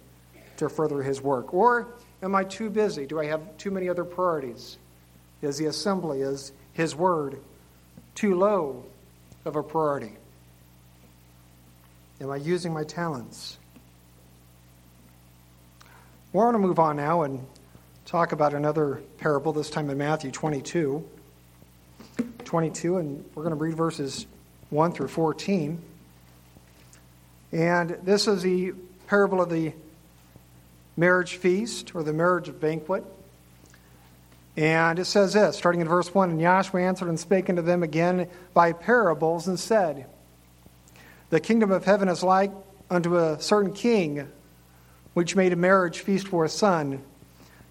[0.58, 1.54] to further his work?
[1.54, 1.88] Or
[2.22, 3.06] Am I too busy?
[3.06, 4.76] Do I have too many other priorities?
[5.40, 7.38] Is the assembly, is His Word
[8.14, 8.84] too low
[9.44, 10.12] of a priority?
[12.20, 13.58] Am I using my talents?
[16.32, 17.46] We're going to move on now and
[18.04, 21.04] talk about another parable, this time in Matthew 22.
[22.44, 24.26] 22, and we're going to read verses
[24.70, 25.80] 1 through 14.
[27.52, 28.72] And this is the
[29.06, 29.72] parable of the
[30.98, 33.04] marriage feast or the marriage banquet.
[34.56, 37.84] And it says this, starting in verse 1 And Yahshua answered and spake unto them
[37.84, 40.06] again by parables and said,
[41.30, 42.50] The kingdom of heaven is like
[42.90, 44.26] unto a certain king
[45.14, 47.02] which made a marriage feast for a son,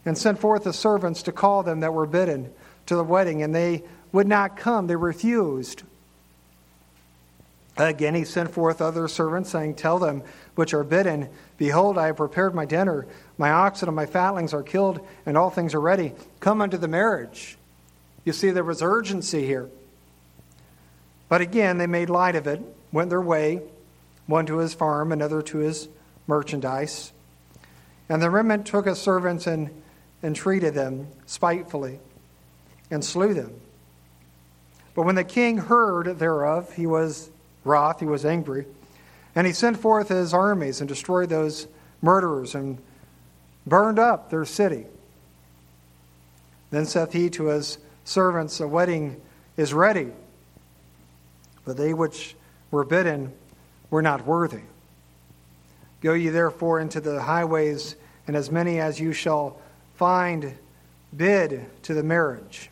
[0.06, 2.52] and sent forth the servants to call them that were bidden
[2.86, 5.84] to the wedding, and they would not come, they refused.
[7.78, 10.24] Again, he sent forth other servants, saying, Tell them
[10.58, 13.06] which are bidden, Behold, I have prepared my dinner.
[13.38, 16.14] My oxen and my fatlings are killed, and all things are ready.
[16.40, 17.58] Come unto the marriage.
[18.26, 19.70] You see, there was urgency here.
[21.30, 23.62] But again, they made light of it, went their way,
[24.26, 25.88] one to his farm, another to his
[26.26, 27.12] merchandise.
[28.10, 29.70] And the remnant took his servants and
[30.24, 32.00] entreated them spitefully
[32.90, 33.54] and slew them.
[34.96, 37.30] But when the king heard thereof, he was
[37.64, 38.66] wroth, he was angry,
[39.38, 41.68] and he sent forth his armies and destroyed those
[42.02, 42.80] murderers and
[43.68, 44.88] burned up their city.
[46.72, 49.22] Then saith he to his servants, A wedding
[49.56, 50.08] is ready,
[51.66, 52.36] but they which
[52.72, 53.32] were bidden
[53.92, 54.64] were not worthy.
[56.02, 57.96] Go ye therefore into the highways,
[58.26, 59.62] and as many as you shall
[59.98, 60.58] find,
[61.16, 62.72] bid to the marriage.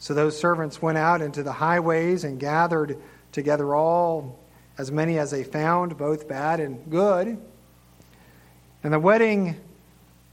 [0.00, 2.98] So those servants went out into the highways and gathered
[3.30, 4.40] together all,
[4.78, 7.38] as many as they found, both bad and good.
[8.82, 9.56] And the wedding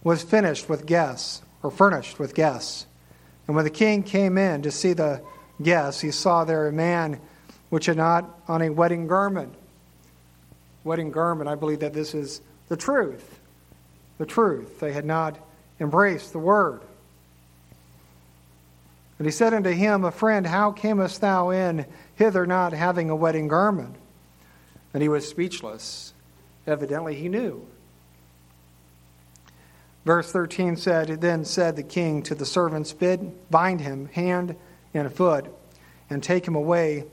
[0.04, 2.86] was finished with guests, or furnished with guests.
[3.48, 5.22] And when the king came in to see the
[5.62, 7.20] guests, he saw there a man
[7.70, 9.54] which had not on a wedding garment.
[10.84, 13.40] Wedding garment, I believe that this is the truth.
[14.18, 14.80] The truth.
[14.80, 15.38] They had not
[15.80, 16.82] embraced the word.
[19.18, 23.16] And he said unto him, A friend, how camest thou in hither not having a
[23.16, 23.96] wedding garment?
[24.94, 26.14] And he was speechless.
[26.66, 27.66] Evidently he knew.
[30.06, 34.56] Verse 13 said, Then said the king to the servants, Bid, bind him hand
[34.94, 35.46] and foot,
[36.10, 37.04] and take him away,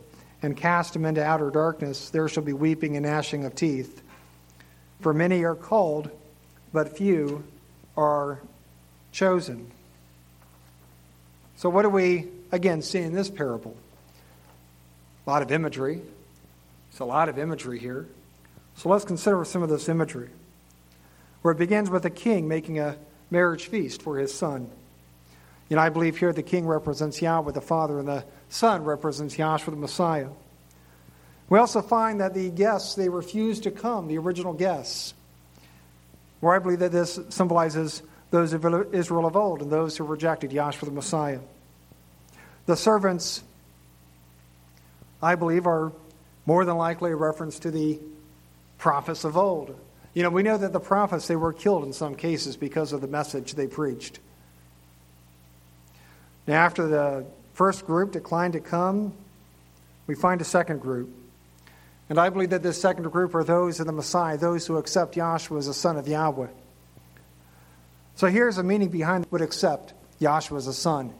[0.42, 2.10] and cast him into outer darkness.
[2.10, 4.02] There shall be weeping and gnashing of teeth.
[5.00, 6.10] For many are called,
[6.72, 7.44] but few
[7.96, 8.40] are
[9.12, 9.70] chosen.
[11.56, 13.76] So, what do we, again, see in this parable?
[15.26, 16.02] A lot of imagery.
[16.96, 18.06] It's a lot of imagery here.
[18.76, 20.30] So, let's consider some of this imagery.
[21.42, 22.96] Where it begins with a king making a
[23.30, 24.70] marriage feast for his son.
[25.68, 29.66] Know, I believe here the king represents Yahweh the Father, and the son represents Yahshua
[29.66, 30.28] the Messiah.
[31.50, 35.12] We also find that the guests, they refused to come, the original guests.
[36.40, 40.50] Where I believe that this symbolizes those of Israel of old and those who rejected
[40.50, 41.40] Yahshua the Messiah.
[42.64, 43.42] The servants,
[45.22, 45.92] I believe, are
[46.46, 47.98] more than likely a reference to the
[48.78, 49.78] prophets of old.
[50.14, 53.00] You know, we know that the prophets, they were killed in some cases because of
[53.00, 54.20] the message they preached.
[56.46, 59.12] Now, after the first group declined to come,
[60.06, 61.10] we find a second group.
[62.08, 65.16] And I believe that this second group are those of the Messiah, those who accept
[65.16, 66.46] Yahshua as a son of Yahweh.
[68.14, 71.12] So here's the meaning behind would accept Yahshua as a son,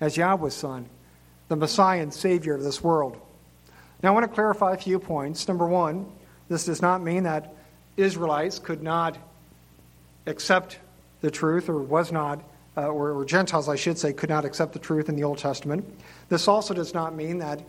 [0.00, 0.86] as Yahweh's son,
[1.48, 3.16] the Messiah and Savior of this world.
[4.04, 5.48] Now I want to clarify a few points.
[5.48, 6.04] Number one,
[6.50, 7.54] this does not mean that
[7.96, 9.16] Israelites could not
[10.26, 10.78] accept
[11.22, 12.44] the truth or was not,
[12.76, 15.38] uh, or, or Gentiles, I should say, could not accept the truth in the Old
[15.38, 15.86] Testament.
[16.28, 17.62] This also does not mean that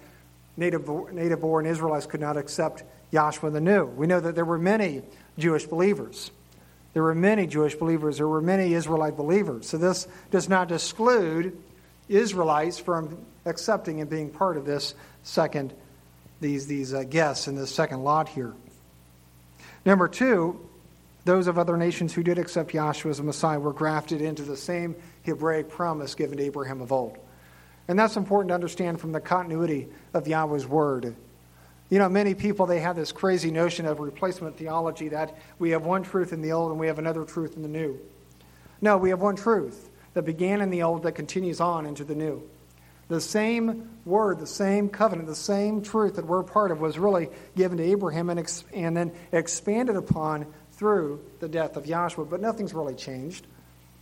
[0.58, 3.86] native, native born Israelites could not accept Yahshua the New.
[3.86, 5.04] We know that there were many
[5.38, 6.32] Jewish believers.
[6.91, 8.17] There were many Jewish believers.
[8.17, 9.69] There were many Israelite believers.
[9.69, 11.58] So this does not exclude
[12.10, 15.74] Israelites from accepting and being part of this second,
[16.39, 18.54] these, these uh, guests in this second lot here.
[19.86, 20.60] Number two,
[21.26, 24.58] those of other nations who did accept Yahshua as a Messiah were grafted into the
[24.58, 27.17] same Hebraic promise given to Abraham of old.
[27.88, 31.15] And that's important to understand from the continuity of Yahweh's word.
[31.89, 35.86] You know, many people, they have this crazy notion of replacement theology that we have
[35.86, 38.00] one truth in the old and we have another truth in the new.
[38.82, 42.15] No, we have one truth that began in the old that continues on into the
[42.15, 42.41] new.
[43.08, 47.30] The same word, the same covenant, the same truth that we're part of was really
[47.56, 52.30] given to Abraham and, ex- and then expanded upon through the death of Yahshua.
[52.30, 53.47] But nothing's really changed.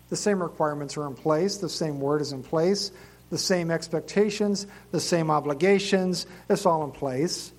[0.09, 2.91] The same requirements are in place, the same word is in place,
[3.29, 7.51] the same expectations, the same obligations, it's all in place.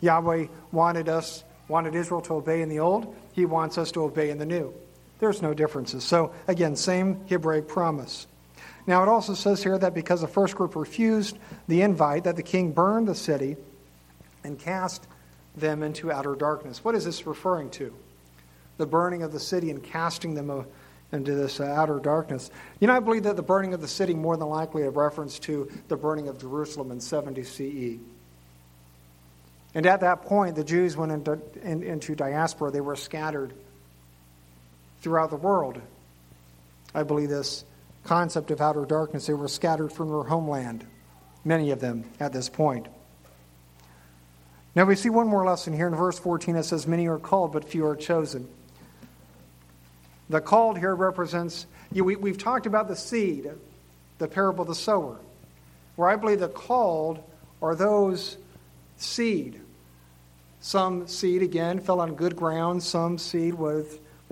[0.00, 3.14] Yahweh wanted us, wanted Israel to obey in the old.
[3.32, 4.72] He wants us to obey in the new.
[5.18, 6.04] There's no differences.
[6.04, 8.26] So, again, same Hebraic promise.
[8.86, 12.42] Now, it also says here that because the first group refused the invite, that the
[12.42, 13.56] king burned the city
[14.42, 15.06] and cast
[15.56, 16.84] them into outer darkness.
[16.84, 17.94] What is this referring to?
[18.76, 20.64] The burning of the city and casting them uh,
[21.12, 22.50] into this uh, outer darkness.
[22.80, 25.38] You know, I believe that the burning of the city more than likely a reference
[25.40, 28.00] to the burning of Jerusalem in 70 CE.
[29.74, 32.70] And at that point, the Jews went into, in, into diaspora.
[32.70, 33.54] They were scattered
[35.00, 35.80] throughout the world.
[36.94, 37.64] I believe this
[38.04, 40.86] concept of outer darkness, they were scattered from their homeland,
[41.44, 42.86] many of them at this point.
[44.74, 46.56] Now we see one more lesson here in verse 14.
[46.56, 48.48] It says, Many are called, but few are chosen.
[50.28, 53.50] The called here represents, you we, we've talked about the seed,
[54.18, 55.18] the parable of the sower,
[55.96, 57.22] where I believe the called
[57.62, 58.36] are those
[58.96, 59.60] seed.
[60.60, 62.82] Some seed, again, fell on good ground.
[62.82, 63.54] Some seed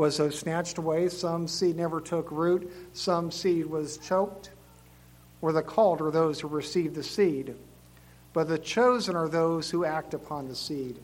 [0.03, 1.09] was, was snatched away.
[1.09, 2.70] Some seed never took root.
[2.92, 4.50] Some seed was choked.
[5.40, 7.55] Or the called are those who receive the seed.
[8.32, 10.98] But the chosen are those who act upon the seed.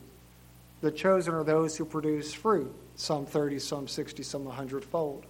[0.81, 5.25] The chosen are those who produce fruit, some 30, some 60, some 100 fold.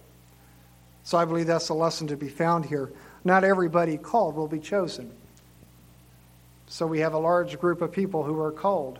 [1.04, 2.90] So I believe that's a lesson to be found here.
[3.24, 5.12] Not everybody called will be chosen.
[6.66, 8.98] So we have a large group of people who are called,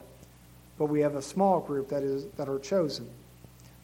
[0.79, 3.09] but we have a small group that is that are chosen.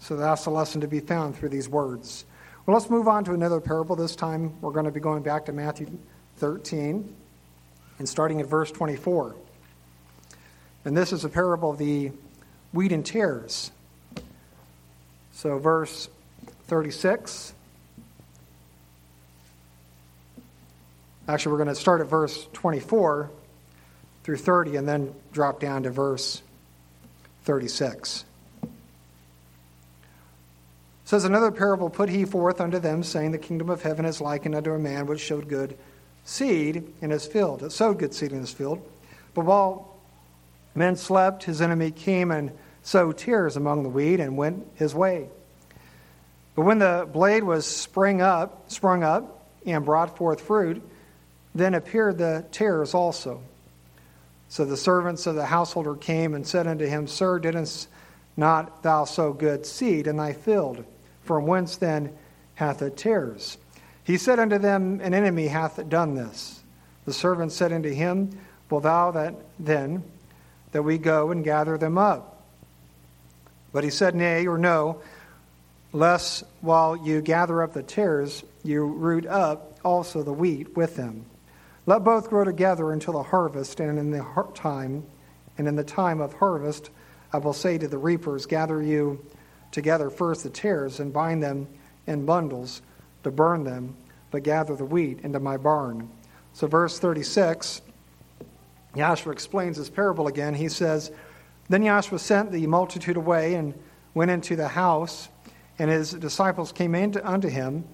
[0.00, 2.24] So that's a lesson to be found through these words.
[2.64, 3.96] Well, let's move on to another parable.
[3.96, 5.98] This time we're going to be going back to Matthew
[6.38, 7.14] 13
[7.98, 9.34] and starting at verse 24.
[10.84, 12.12] And this is a parable of the
[12.72, 13.70] wheat and tares.
[15.32, 16.08] So, verse
[16.68, 17.52] 36.
[21.28, 23.30] Actually, we're going to start at verse 24
[24.22, 26.42] through 30 and then drop down to verse
[27.44, 28.24] 36.
[31.06, 34.56] Says, Another parable put he forth unto them, saying, The kingdom of heaven is likened
[34.56, 35.78] unto a man which showed good
[36.24, 37.62] seed in his field.
[37.62, 38.82] It sowed good seed in his field.
[39.32, 39.96] But while
[40.74, 42.50] men slept, his enemy came and
[42.82, 45.28] sowed tares among the wheat and went his way.
[46.56, 50.82] But when the blade was sprung up, sprung up and brought forth fruit,
[51.54, 53.42] then appeared the tares also.
[54.48, 57.86] So the servants of the householder came and said unto him, Sir, didst
[58.36, 60.84] not thou sow good seed in thy field?
[61.26, 62.12] From whence then
[62.54, 63.58] hath it tares?
[64.04, 66.62] He said unto them, An enemy hath done this.
[67.04, 68.38] The servant said unto him,
[68.70, 70.04] Will thou that then
[70.72, 72.42] that we go and gather them up?
[73.72, 75.02] But he said, Nay, or no,
[75.92, 81.26] lest while you gather up the tares, you root up also the wheat with them.
[81.86, 84.24] Let both grow together until the harvest, and in the
[84.54, 85.04] time,
[85.58, 86.90] and in the time of harvest,
[87.32, 89.24] I will say to the reapers, Gather you
[89.70, 91.68] together first the tares, and bind them
[92.06, 92.82] in bundles
[93.22, 93.96] to burn them,
[94.30, 96.08] but gather the wheat into my barn.
[96.52, 97.82] So, verse 36,
[98.94, 100.54] Yahshua explains this parable again.
[100.54, 101.12] He says,
[101.68, 103.74] Then Yahshua sent the multitude away and
[104.14, 105.28] went into the house,
[105.78, 107.84] and his disciples came in unto him,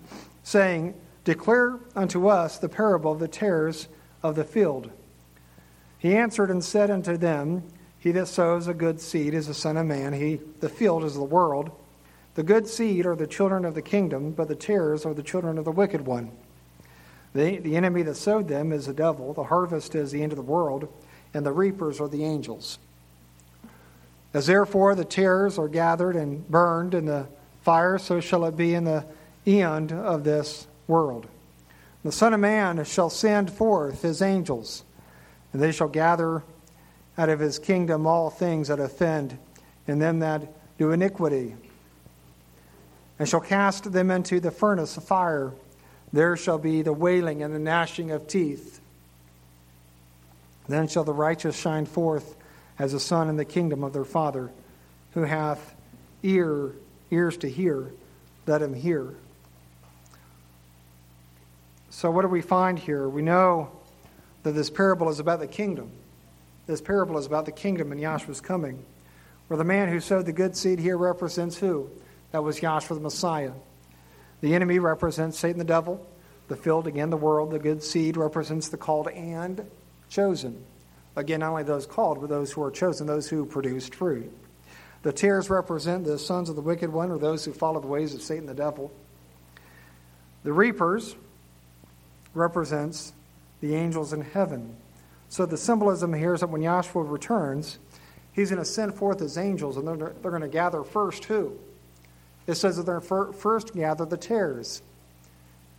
[0.42, 0.94] saying,
[1.24, 3.88] Declare unto us the parable of the tares
[4.22, 4.90] of the field.
[5.98, 7.62] He answered and said unto them,
[8.02, 10.12] He that sows a good seed is the Son of Man.
[10.12, 11.70] He, the field is the world.
[12.34, 15.56] The good seed are the children of the kingdom, but the tares are the children
[15.56, 16.32] of the wicked one.
[17.32, 19.32] The, the enemy that sowed them is the devil.
[19.32, 20.92] The harvest is the end of the world,
[21.32, 22.80] and the reapers are the angels.
[24.34, 27.28] As therefore the tares are gathered and burned in the
[27.60, 29.06] fire, so shall it be in the
[29.46, 31.28] end of this world.
[32.02, 34.82] The Son of Man shall send forth his angels,
[35.52, 36.42] and they shall gather
[37.18, 39.38] out of his kingdom all things that offend,
[39.86, 40.42] and them that
[40.78, 41.54] do iniquity
[43.22, 45.52] and shall cast them into the furnace of fire.
[46.12, 48.80] There shall be the wailing and the gnashing of teeth.
[50.68, 52.34] Then shall the righteous shine forth
[52.80, 54.50] as the sun in the kingdom of their Father,
[55.12, 55.72] who hath
[56.24, 56.72] ear,
[57.12, 57.92] ears to hear,
[58.48, 59.14] let him hear.
[61.90, 63.08] So, what do we find here?
[63.08, 63.70] We know
[64.42, 65.92] that this parable is about the kingdom.
[66.66, 68.84] This parable is about the kingdom and Yahshua's coming.
[69.48, 71.90] Where the man who sowed the good seed here represents who?
[72.30, 73.52] That was Yahshua the Messiah.
[74.40, 76.06] The enemy represents Satan the devil.
[76.48, 77.50] The field, again, the world.
[77.50, 79.64] The good seed represents the called and
[80.08, 80.64] chosen.
[81.16, 84.32] Again, not only those called, but those who are chosen, those who produced fruit.
[85.02, 88.14] The tares represent the sons of the wicked one, or those who follow the ways
[88.14, 88.92] of Satan the devil.
[90.44, 91.14] The reapers
[92.34, 93.12] represents
[93.60, 94.76] the angels in heaven.
[95.32, 97.78] So the symbolism here is that when Yahshua returns,
[98.34, 101.58] he's going to send forth his angels, and they're, they're going to gather first who?
[102.46, 104.82] It says that they're first gather the tares,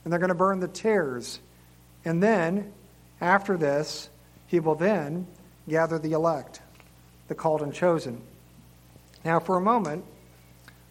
[0.03, 1.39] and they're going to burn the tares.
[2.03, 2.73] And then,
[3.21, 4.09] after this,
[4.47, 5.27] he will then
[5.69, 6.59] gather the elect,
[7.27, 8.23] the called and chosen.
[9.23, 10.03] Now, for a moment,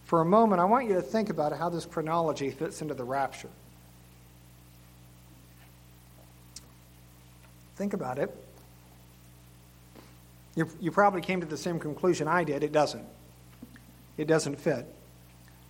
[0.04, 3.02] for a moment, I want you to think about how this chronology fits into the
[3.02, 3.50] rapture.
[7.74, 8.32] Think about it.
[10.54, 12.62] You, you probably came to the same conclusion I did.
[12.62, 13.06] It doesn't.
[14.16, 14.86] It doesn't fit.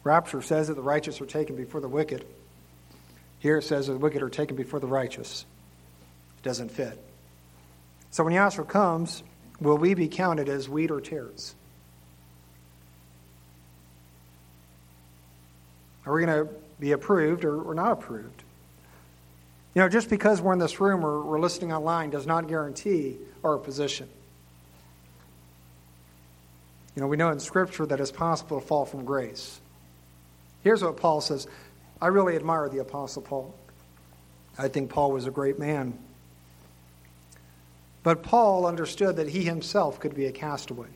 [0.05, 2.27] Rapture says that the righteous are taken before the wicked.
[3.39, 5.45] Here it says that the wicked are taken before the righteous.
[6.39, 6.99] It doesn't fit.
[8.11, 9.23] So when Yahshua comes,
[9.61, 11.55] will we be counted as wheat or tares?
[16.05, 18.43] Are we going to be approved or, or not approved?
[19.75, 23.19] You know, just because we're in this room or we're listening online does not guarantee
[23.45, 24.09] our position.
[26.95, 29.61] You know, we know in Scripture that it's possible to fall from grace.
[30.63, 31.47] Here's what Paul says
[32.01, 33.55] I really admire the Apostle Paul.
[34.59, 35.99] I think Paul was a great man.
[38.03, 40.89] But Paul understood that he himself could be a castaway.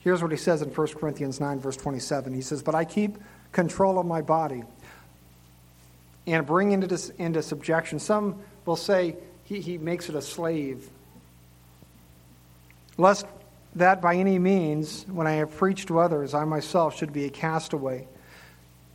[0.00, 2.34] Here's what he says in 1 Corinthians 9, verse 27.
[2.34, 3.16] He says, But I keep
[3.52, 4.62] control of my body
[6.26, 7.98] and bring into, into subjection.
[7.98, 10.88] Some will say he, he makes it a slave.
[12.98, 13.26] Lest
[13.76, 17.30] that by any means, when I have preached to others, I myself should be a
[17.30, 18.06] castaway.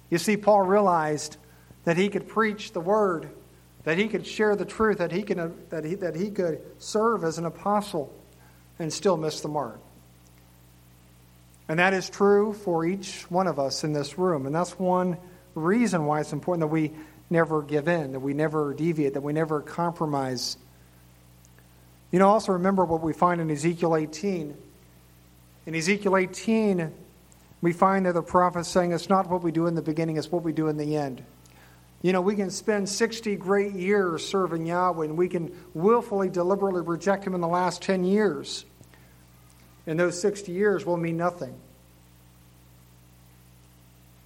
[0.10, 1.38] You see, Paul realized
[1.84, 3.30] that he could preach the word,
[3.84, 6.62] that he could share the truth, that he, can, uh, that he, that he could
[6.80, 8.14] serve as an apostle
[8.80, 9.80] and still miss the mark.
[11.68, 14.46] And that is true for each one of us in this room.
[14.46, 15.18] And that's one
[15.54, 16.92] reason why it's important that we
[17.30, 20.58] never give in, that we never deviate, that we never compromise.
[22.12, 24.58] You know, also remember what we find in Ezekiel 18.
[25.70, 26.92] In Ezekiel 18,
[27.62, 30.32] we find that the prophet saying it's not what we do in the beginning, it's
[30.32, 31.24] what we do in the end.
[32.02, 36.82] You know, we can spend 60 great years serving Yahweh, and we can willfully, deliberately
[36.82, 38.66] reject Him in the last 10 years.
[39.86, 41.54] And those 60 years will mean nothing.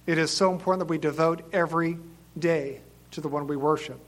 [0.06, 1.98] It is so important that we devote every
[2.38, 2.80] day
[3.10, 4.00] to the one we worship,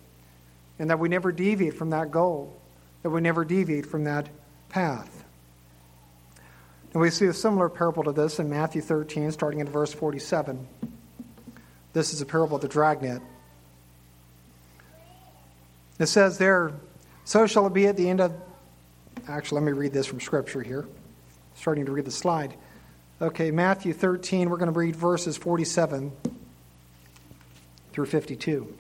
[0.79, 2.57] and that we never deviate from that goal,
[3.03, 4.27] that we never deviate from that
[4.71, 5.16] path.
[6.97, 10.67] And we see a similar parable to this in Matthew 13, starting in verse 47.
[11.93, 13.21] This is a parable of the dragnet.
[15.99, 16.73] It says there,
[17.27, 18.33] So shall it be at the end of.
[19.29, 20.87] Actually, let me read this from Scripture here.
[21.55, 22.55] Starting to read the slide.
[23.21, 26.13] Okay, Matthew 13, we're going to read verses 47
[27.93, 28.75] through 52.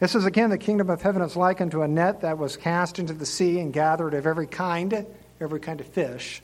[0.00, 3.00] It says again, the kingdom of heaven is like unto a net that was cast
[3.00, 5.04] into the sea and gathered of every kind,
[5.40, 6.42] every kind of fish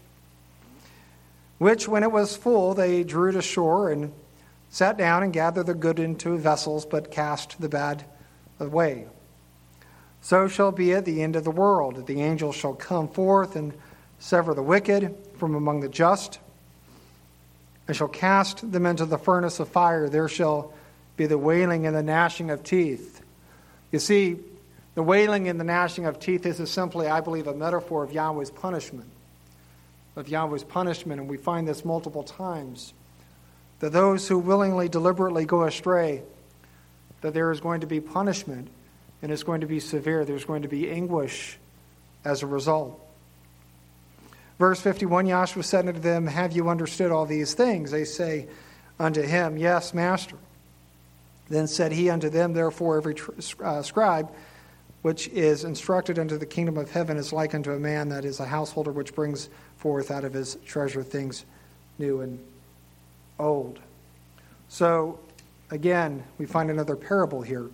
[1.59, 4.13] which, when it was full, they drew to shore and
[4.71, 8.05] sat down and gathered the good into vessels, but cast the bad
[8.61, 9.07] away.
[10.21, 11.97] So shall be at the end of the world.
[11.97, 13.73] that The angels shall come forth and
[14.19, 16.39] sever the wicked from among the just,
[17.87, 20.09] and shall cast them into the furnace of fire.
[20.09, 20.73] There shall
[21.17, 23.23] be the wailing and the gnashing of teeth.
[23.91, 24.37] You see,
[24.95, 28.51] the wailing and the gnashing of teeth is simply, I believe, a metaphor of Yahweh's
[28.51, 29.09] punishment
[30.19, 32.93] of Yahweh's punishment, and we find this multiple times.
[33.79, 36.23] That those who willingly, deliberately go astray,
[37.21, 38.69] that there is going to be punishment,
[39.23, 40.25] and it's going to be severe.
[40.25, 41.59] There's going to be anguish
[42.25, 43.01] as a result.
[44.59, 47.93] Verse 51 Yahshua said unto them, Have you understood all these things?
[47.93, 48.49] They say
[48.99, 50.37] unto him, Yes, Master.
[51.49, 53.15] Then said he unto them, Therefore, every
[53.63, 54.31] uh, scribe
[55.09, 58.41] which is instructed unto the kingdom of heaven is like unto a man that is
[58.41, 59.49] a householder which brings
[59.79, 61.47] forth out of his treasure things
[61.99, 62.39] new and
[63.39, 63.79] old.
[64.69, 65.19] So,
[65.71, 67.71] again, we find another parable here.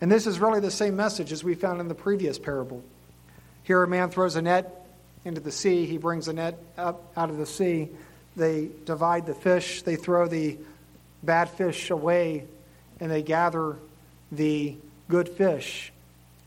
[0.00, 2.84] And this is really the same message as we found in the previous parable.
[3.64, 4.86] Here, a man throws a net
[5.24, 7.88] into the sea, he brings a net up out of the sea.
[8.36, 10.58] They divide the fish, they throw the
[11.24, 12.44] bad fish away,
[13.00, 13.78] and they gather
[14.30, 14.76] the
[15.08, 15.92] good fish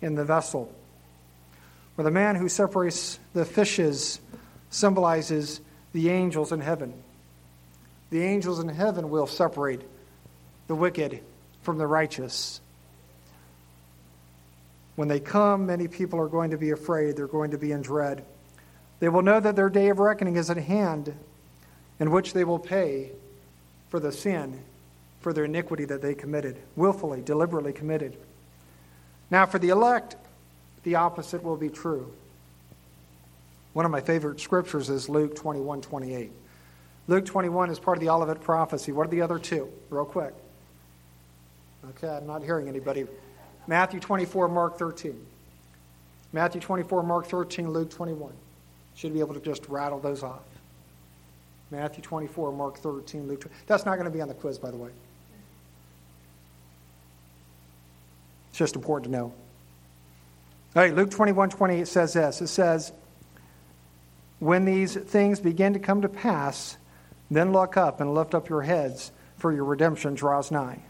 [0.03, 0.71] in the vessel.
[1.97, 4.19] Or the man who separates the fishes
[4.69, 5.61] symbolizes
[5.93, 6.93] the angels in heaven.
[8.09, 9.81] The angels in heaven will separate
[10.67, 11.21] the wicked
[11.61, 12.59] from the righteous.
[14.95, 17.15] When they come, many people are going to be afraid.
[17.15, 18.25] They're going to be in dread.
[18.99, 21.15] They will know that their day of reckoning is at hand,
[21.99, 23.11] in which they will pay
[23.89, 24.61] for the sin,
[25.21, 28.17] for their iniquity that they committed, willfully, deliberately committed.
[29.33, 30.15] Now, for the elect,
[30.83, 32.13] the opposite will be true.
[33.73, 36.31] One of my favorite scriptures is Luke 21 28.
[37.07, 38.91] Luke 21 is part of the Olivet prophecy.
[38.91, 39.69] What are the other two?
[39.89, 40.35] Real quick.
[41.89, 43.07] Okay, I'm not hearing anybody.
[43.65, 45.19] Matthew 24, Mark 13.
[46.31, 48.31] Matthew 24, Mark 13, Luke 21.
[48.93, 50.43] Should be able to just rattle those off.
[51.71, 53.55] Matthew 24, Mark 13, Luke 20.
[53.65, 54.91] That's not going to be on the quiz, by the way.
[58.53, 59.33] It's just important to know.
[60.75, 62.39] All right, Luke 21 28 says this.
[62.39, 62.91] It says,
[64.37, 66.77] When these things begin to come to pass,
[67.31, 70.83] Then look up and lift up your heads, for your redemption draws nigh.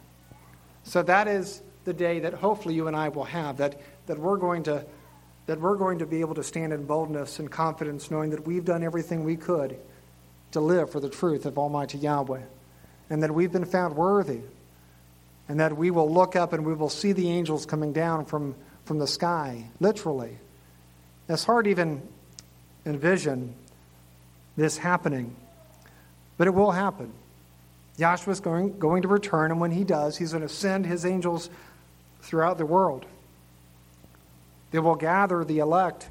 [0.84, 4.36] So that is the day that hopefully you and I will have, that, that we're
[4.36, 4.86] going to
[5.46, 8.66] that we're going to be able to stand in boldness and confidence, knowing that we've
[8.66, 9.78] done everything we could
[10.52, 12.42] to live for the truth of Almighty Yahweh,
[13.10, 14.42] and that we've been found worthy,
[15.48, 18.56] and that we will look up and we will see the angels coming down from,
[18.86, 20.38] from the sky, literally.
[21.28, 22.02] It's hard to even
[22.86, 23.54] envision
[24.56, 25.36] this happening,
[26.38, 27.12] but it will happen.
[27.98, 31.06] Yahshua is going, going to return, and when he does, he's going to send his
[31.06, 31.50] angels
[32.22, 33.06] throughout the world.
[34.72, 36.10] They will gather the elect,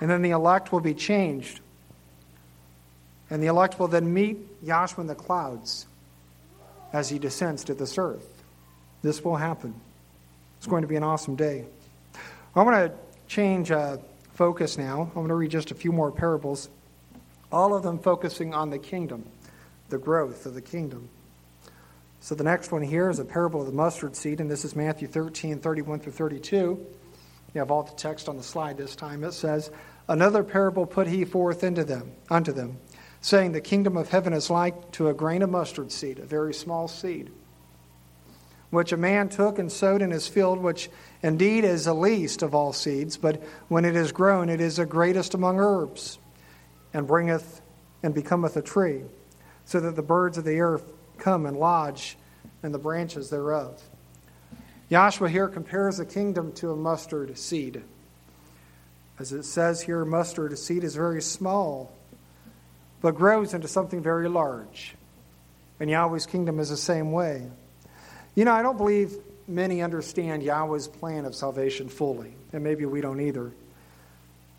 [0.00, 1.60] and then the elect will be changed.
[3.28, 5.86] And the elect will then meet Yahshua in the clouds
[6.92, 8.42] as he descends to this earth.
[9.02, 9.74] This will happen.
[10.58, 11.64] It's going to be an awesome day.
[12.54, 12.92] I want to
[13.26, 13.96] change uh,
[14.34, 15.02] focus now.
[15.02, 16.68] I'm going to read just a few more parables,
[17.50, 19.24] all of them focusing on the kingdom,
[19.88, 21.08] the growth of the kingdom.
[22.20, 24.76] So the next one here is a parable of the mustard seed, and this is
[24.76, 26.86] Matthew 13, 31 through 32.
[27.54, 29.24] You have all the text on the slide this time.
[29.24, 29.70] It says,
[30.08, 32.78] Another parable put he forth into them, unto them,
[33.22, 36.52] saying, The kingdom of heaven is like to a grain of mustard seed, a very
[36.52, 37.30] small seed,
[38.70, 40.90] which a man took and sowed in his field, which
[41.22, 44.84] indeed is the least of all seeds, but when it is grown, it is the
[44.84, 46.18] greatest among herbs,
[46.92, 47.62] and bringeth
[48.02, 49.02] and becometh a tree,
[49.64, 50.80] so that the birds of the air
[51.16, 52.18] come and lodge
[52.62, 53.80] in the branches thereof.
[54.90, 57.82] Yahshua here compares the kingdom to a mustard seed.
[59.18, 61.92] As it says here, mustard seed is very small,
[63.02, 64.94] but grows into something very large.
[65.80, 67.46] And Yahweh's kingdom is the same way.
[68.34, 69.14] You know, I don't believe
[69.46, 73.52] many understand Yahweh's plan of salvation fully, and maybe we don't either.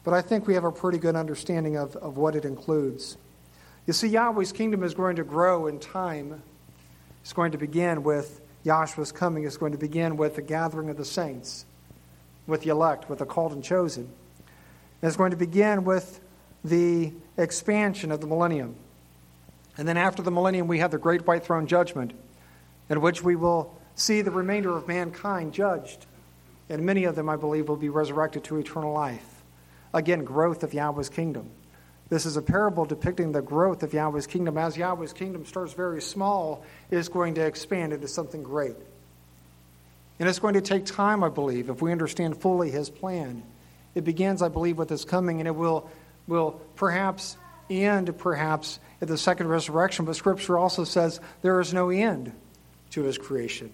[0.03, 3.17] But I think we have a pretty good understanding of, of what it includes.
[3.87, 6.43] You see, Yahweh's kingdom is going to grow in time
[7.23, 9.45] it's going to begin with Yahshua's coming.
[9.45, 11.65] It's going to begin with the gathering of the saints,
[12.47, 14.03] with the elect, with the called and chosen.
[14.03, 16.19] And it's going to begin with
[16.63, 18.75] the expansion of the millennium.
[19.77, 22.13] And then after the millennium, we have the great white throne judgment,
[22.89, 26.05] in which we will see the remainder of mankind judged.
[26.69, 29.43] And many of them, I believe, will be resurrected to eternal life.
[29.93, 31.49] Again, growth of Yahweh's kingdom.
[32.09, 34.57] This is a parable depicting the growth of Yahweh's kingdom.
[34.57, 38.75] As Yahweh's kingdom starts very small, it is going to expand into something great.
[40.19, 43.43] And it's going to take time, I believe, if we understand fully his plan.
[43.95, 45.89] It begins, I believe, with his coming, and it will,
[46.27, 47.37] will perhaps
[47.69, 50.05] end, perhaps, at the second resurrection.
[50.05, 52.31] But Scripture also says there is no end
[52.91, 53.71] to his creation.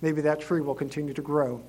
[0.00, 1.60] Maybe that tree will continue to grow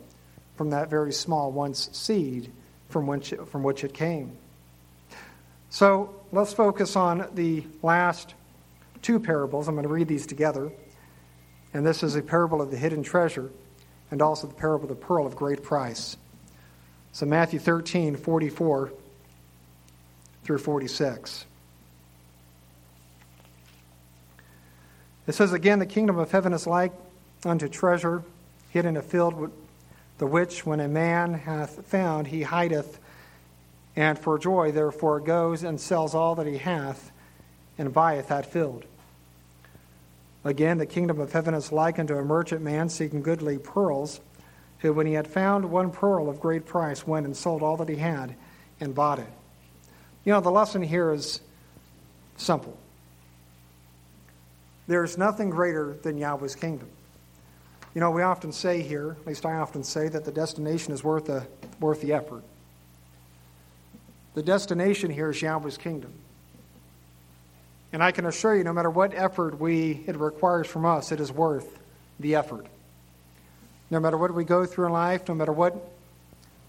[0.55, 2.51] from that very small once seed
[2.89, 4.31] from which, from which it came.
[5.69, 8.33] So let's focus on the last
[9.01, 9.67] two parables.
[9.67, 10.71] I'm going to read these together.
[11.73, 13.51] And this is a parable of the hidden treasure
[14.11, 16.17] and also the parable of the pearl of great price.
[17.11, 18.91] So Matthew 13, 44
[20.49, 21.45] through 46.
[25.27, 26.91] It says again, the kingdom of heaven is like
[27.45, 28.23] unto treasure
[28.71, 29.51] hid in a field,
[30.17, 32.99] the which when a man hath found, he hideth
[33.95, 37.11] and for joy, therefore, goes and sells all that he hath,
[37.77, 38.85] and buyeth that field.
[40.43, 44.19] Again, the kingdom of heaven is like unto a merchant man seeking goodly pearls,
[44.79, 47.89] who, when he had found one pearl of great price, went and sold all that
[47.89, 48.33] he had
[48.79, 49.29] and bought it.
[50.29, 51.41] You know, the lesson here is
[52.37, 52.77] simple.
[54.85, 56.87] There is nothing greater than Yahweh's kingdom.
[57.95, 61.03] You know, we often say here, at least I often say, that the destination is
[61.03, 61.47] worth the,
[61.79, 62.43] worth the effort.
[64.35, 66.13] The destination here is Yahweh's kingdom.
[67.91, 71.19] And I can assure you, no matter what effort we, it requires from us, it
[71.19, 71.79] is worth
[72.19, 72.67] the effort.
[73.89, 75.75] No matter what we go through in life, no matter what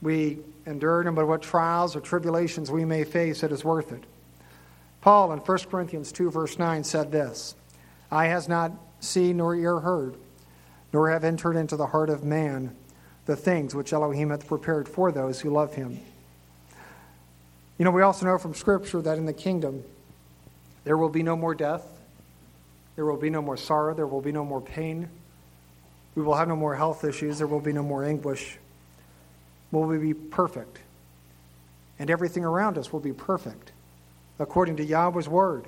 [0.00, 0.38] we
[0.70, 4.04] endure, no matter what trials or tribulations we may face, it is worth it.
[5.00, 7.54] Paul in 1 Corinthians 2, verse 9 said this
[8.10, 10.16] Eye has not seen nor ear heard,
[10.92, 12.74] nor have entered into the heart of man
[13.26, 16.00] the things which Elohim hath prepared for those who love him.
[17.78, 19.84] You know, we also know from Scripture that in the kingdom
[20.84, 21.86] there will be no more death,
[22.96, 25.08] there will be no more sorrow, there will be no more pain,
[26.14, 28.58] we will have no more health issues, there will be no more anguish.
[29.72, 30.78] Will we be perfect?
[31.98, 33.72] And everything around us will be perfect
[34.38, 35.66] according to Yahweh's word.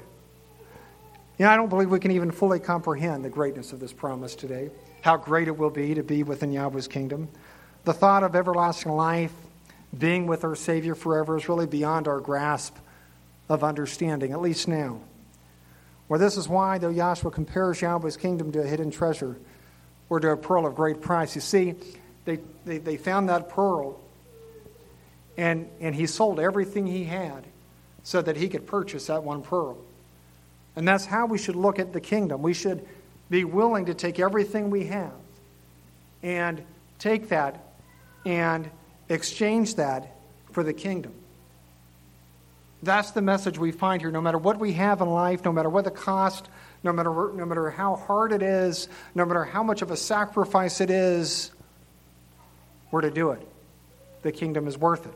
[1.39, 4.35] You know, I don't believe we can even fully comprehend the greatness of this promise
[4.35, 4.71] today,
[5.03, 7.29] how great it will be to be within Yahweh's kingdom.
[7.85, 9.33] The thought of everlasting life,
[9.97, 12.77] being with our Savior forever is really beyond our grasp
[13.49, 15.01] of understanding, at least now.
[16.09, 19.37] Well, this is why, though Yahshua compares Yahweh's kingdom to a hidden treasure
[20.09, 21.35] or to a pearl of great price.
[21.35, 21.75] You see,
[22.25, 23.99] they, they, they found that pearl,
[25.37, 27.45] and, and he sold everything he had
[28.03, 29.79] so that he could purchase that one pearl.
[30.77, 32.43] And that's how we should look at the kingdom.
[32.43, 32.87] We should
[33.31, 35.13] be willing to take everything we have
[36.23, 36.63] and
[36.99, 37.63] take that
[38.25, 38.71] and
[39.09, 40.15] exchange that
[40.53, 41.15] for the kingdom.
[42.83, 44.11] That's the message we find here.
[44.11, 46.49] No matter what we have in life, no matter what the cost,
[46.83, 50.81] no matter, no matter how hard it is, no matter how much of a sacrifice
[50.81, 51.53] it is,
[52.93, 53.43] we're to do it.
[54.23, 55.15] The kingdom is worth it.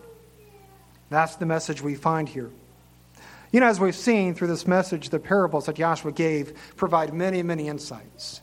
[1.10, 2.50] That's the message we find here.
[3.52, 7.44] You know, as we've seen through this message, the parables that Yahshua gave provide many,
[7.44, 8.40] many insights,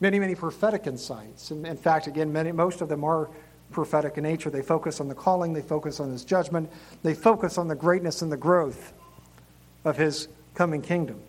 [0.00, 1.50] many, many prophetic insights.
[1.50, 3.30] And in fact, again, many, most of them are
[3.70, 4.50] prophetic in nature.
[4.50, 6.70] They focus on the calling, they focus on his judgment,
[7.02, 8.92] they focus on the greatness and the growth
[9.84, 11.22] of his coming kingdom.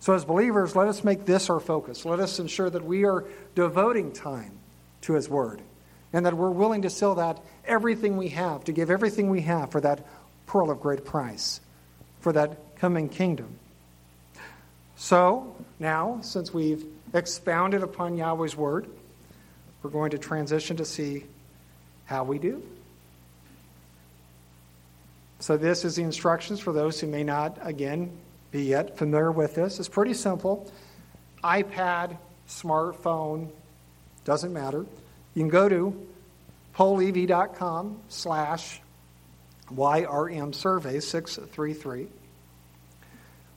[0.00, 2.04] So, as believers, let us make this our focus.
[2.04, 4.52] Let us ensure that we are devoting time
[5.02, 5.62] to his word
[6.16, 9.70] and that we're willing to sell that everything we have, to give everything we have
[9.70, 10.02] for that
[10.46, 11.60] pearl of great price,
[12.20, 13.58] for that coming kingdom.
[14.96, 18.86] So, now, since we've expounded upon Yahweh's word,
[19.82, 21.24] we're going to transition to see
[22.06, 22.62] how we do.
[25.40, 28.10] So, this is the instructions for those who may not, again,
[28.52, 29.78] be yet familiar with this.
[29.78, 30.72] It's pretty simple
[31.44, 32.16] iPad,
[32.48, 33.50] smartphone,
[34.24, 34.86] doesn't matter.
[35.36, 36.06] You can go to
[36.74, 38.80] pollev.com slash
[39.72, 42.06] YRM survey 633.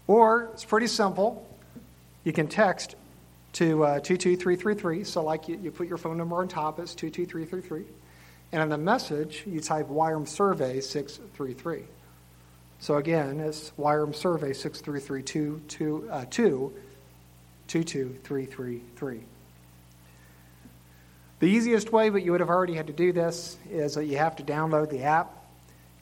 [0.06, 1.48] Or it's pretty simple.
[2.26, 2.98] You can text
[3.54, 5.06] to uh, 22333.
[5.06, 7.86] So, like you, you put your phone number on top, it's 22333.
[8.52, 11.84] And in the message, you type YRM Survey 633.
[12.80, 19.22] So again, it's YRM Survey 633 uh, 22333.
[21.40, 24.18] The easiest way, but you would have already had to do this, is that you
[24.18, 25.36] have to download the app.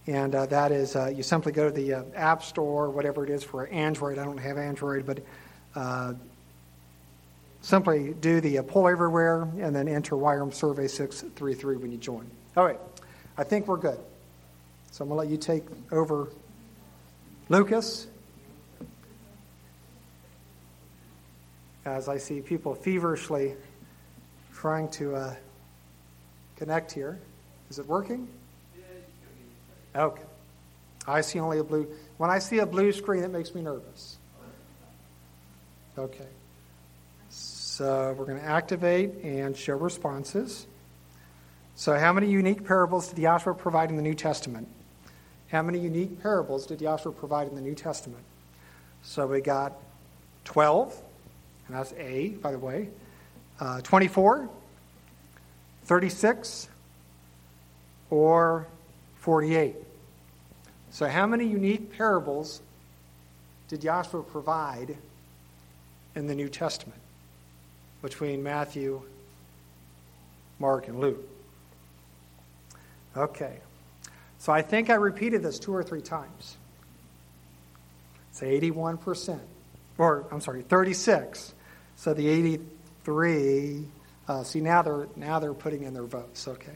[0.07, 3.29] And uh, that is, uh, you simply go to the uh, App Store, whatever it
[3.29, 4.17] is for Android.
[4.17, 5.19] I don't have Android, but
[5.75, 6.13] uh,
[7.61, 12.25] simply do the uh, Poll Everywhere and then enter YRM Survey 633 when you join.
[12.55, 12.79] All right,
[13.37, 13.99] I think we're good.
[14.91, 16.29] So I'm going to let you take over,
[17.49, 18.07] Lucas.
[21.85, 23.55] As I see people feverishly
[24.57, 25.35] trying to uh,
[26.55, 27.19] connect here.
[27.69, 28.27] Is it working?
[29.95, 30.23] Okay.
[31.07, 31.87] I see only a blue.
[32.17, 34.17] When I see a blue screen, it makes me nervous.
[35.97, 36.27] Okay.
[37.29, 40.65] So we're going to activate and show responses.
[41.75, 44.67] So, how many unique parables did Yahshua provide in the New Testament?
[45.51, 48.23] How many unique parables did Yahshua provide in the New Testament?
[49.03, 49.73] So, we got
[50.45, 50.99] 12,
[51.67, 52.89] and that's A, by the way,
[53.59, 54.49] uh, 24,
[55.83, 56.69] 36,
[58.09, 58.67] or
[59.19, 59.75] 48.
[60.91, 62.61] So, how many unique parables
[63.67, 64.97] did Yahshua provide
[66.15, 66.99] in the New Testament
[68.01, 69.01] between Matthew,
[70.59, 71.27] Mark, and Luke?
[73.15, 73.59] Okay.
[74.39, 76.55] So I think I repeated this two or three times.
[78.31, 79.39] It's 81%.
[79.97, 81.53] Or, I'm sorry, 36.
[81.95, 82.59] So the
[83.07, 83.85] 83,
[84.27, 86.45] uh, see, now they're, now they're putting in their votes.
[86.45, 86.75] Okay.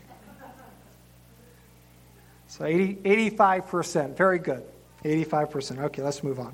[2.48, 4.16] So 80, 85%.
[4.16, 4.64] Very good.
[5.04, 5.80] 85%.
[5.80, 6.54] Okay, let's move on.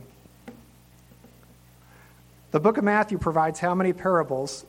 [2.51, 4.65] The book of Matthew provides how many parables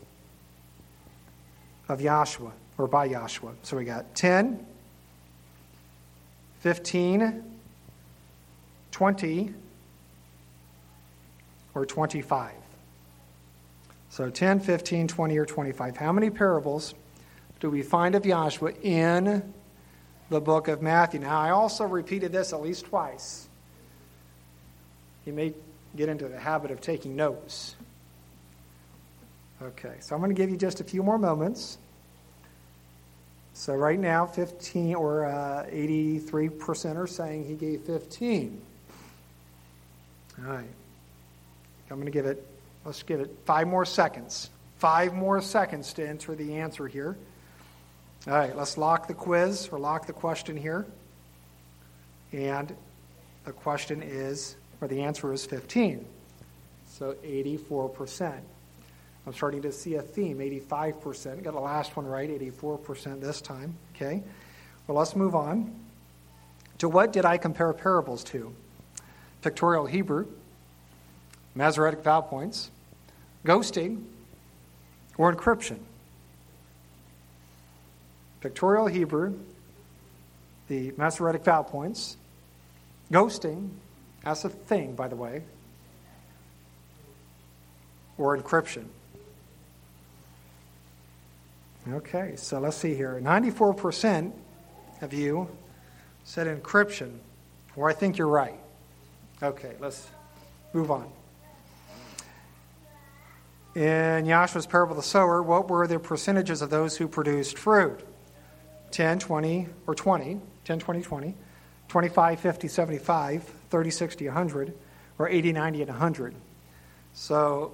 [1.88, 3.54] of Yahshua, or by Yahshua?
[3.62, 4.66] So we got 10,
[6.60, 7.44] 15,
[8.90, 9.54] 20,
[11.74, 12.57] or 25.
[14.10, 15.96] So 10, 15, 20, or 25.
[15.96, 16.94] How many parables
[17.60, 19.52] do we find of Yahshua in
[20.30, 21.20] the book of Matthew?
[21.20, 23.48] Now, I also repeated this at least twice.
[25.26, 25.52] You may
[25.96, 27.76] get into the habit of taking notes.
[29.60, 31.78] Okay, so I'm going to give you just a few more moments.
[33.54, 38.62] So right now, 15 or uh, 83% are saying he gave 15.
[40.38, 40.64] All right.
[41.90, 42.46] I'm going to give it,
[42.84, 44.50] let's give it five more seconds.
[44.78, 47.16] Five more seconds to enter the answer here.
[48.26, 50.86] All right, let's lock the quiz or lock the question here.
[52.32, 52.74] And
[53.44, 56.04] the question is, or the answer is 15.
[56.88, 58.40] So 84%.
[59.26, 61.42] I'm starting to see a theme 85%.
[61.42, 63.76] Got the last one right, 84% this time.
[63.94, 64.22] Okay.
[64.86, 65.74] Well, let's move on.
[66.78, 68.54] To what did I compare parables to?
[69.42, 70.28] Pictorial Hebrew.
[71.54, 72.70] Masoretic vowel points,
[73.44, 74.04] ghosting,
[75.16, 75.78] or encryption.
[78.40, 79.38] Pictorial Hebrew,
[80.68, 82.16] the Masoretic vowel points,
[83.10, 83.70] ghosting,
[84.24, 85.42] as a thing, by the way,
[88.16, 88.84] or encryption.
[91.90, 93.18] Okay, so let's see here.
[93.22, 94.32] 94%
[95.00, 95.48] of you
[96.24, 97.16] said encryption,
[97.76, 98.58] or I think you're right.
[99.42, 100.08] Okay, let's
[100.74, 101.10] move on.
[103.78, 108.00] In Yahshua's parable of the sower, what were the percentages of those who produced fruit?
[108.90, 111.34] 10, 20, or 20, 10, 20, 20,
[111.86, 114.74] 25, 50, 75, 30, 60, 100,
[115.20, 116.34] or 80, 90, and 100.
[117.14, 117.72] So,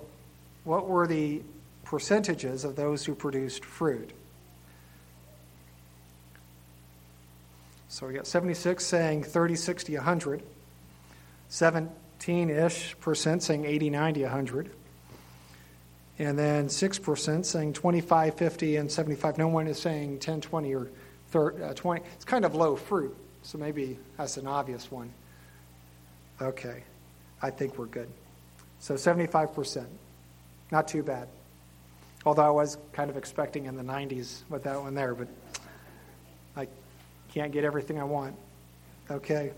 [0.65, 1.41] what were the
[1.85, 4.11] percentages of those who produced fruit?
[7.89, 10.43] So, we got 76 saying 30, 60, 100,
[11.49, 14.71] 17 ish percent saying 80, 90, 100
[16.19, 19.39] and then 6% saying 25, 50, and 75.
[19.39, 20.91] No one is saying 10, 20, or
[21.31, 22.03] 30, uh, 20.
[22.15, 25.11] It's kind of low fruit, so maybe that's an obvious one.
[26.41, 26.83] Okay,
[27.43, 28.09] I think we're good.
[28.81, 29.87] So 75%.
[30.71, 31.29] Not too bad.
[32.27, 35.29] Although I was kind of expecting in the 90s with that one there, but
[36.57, 36.69] I
[37.33, 38.35] can't get everything I want.
[39.11, 39.53] Okay.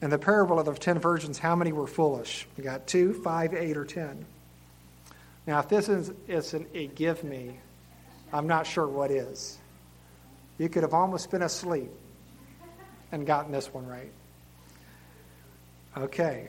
[0.00, 2.46] In the parable of the ten virgins, how many were foolish?
[2.56, 4.26] We got two, five, eight, or ten.
[5.46, 7.58] Now, if this is, a give me,
[8.32, 9.58] I'm not sure what is.
[10.58, 11.90] You could have almost been asleep
[13.12, 14.10] and gotten this one right.
[15.96, 16.48] Okay.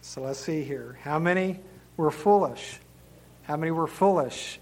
[0.00, 0.98] So let's see here.
[1.02, 1.58] How many
[1.96, 2.78] were foolish?
[3.42, 4.60] How many were foolish?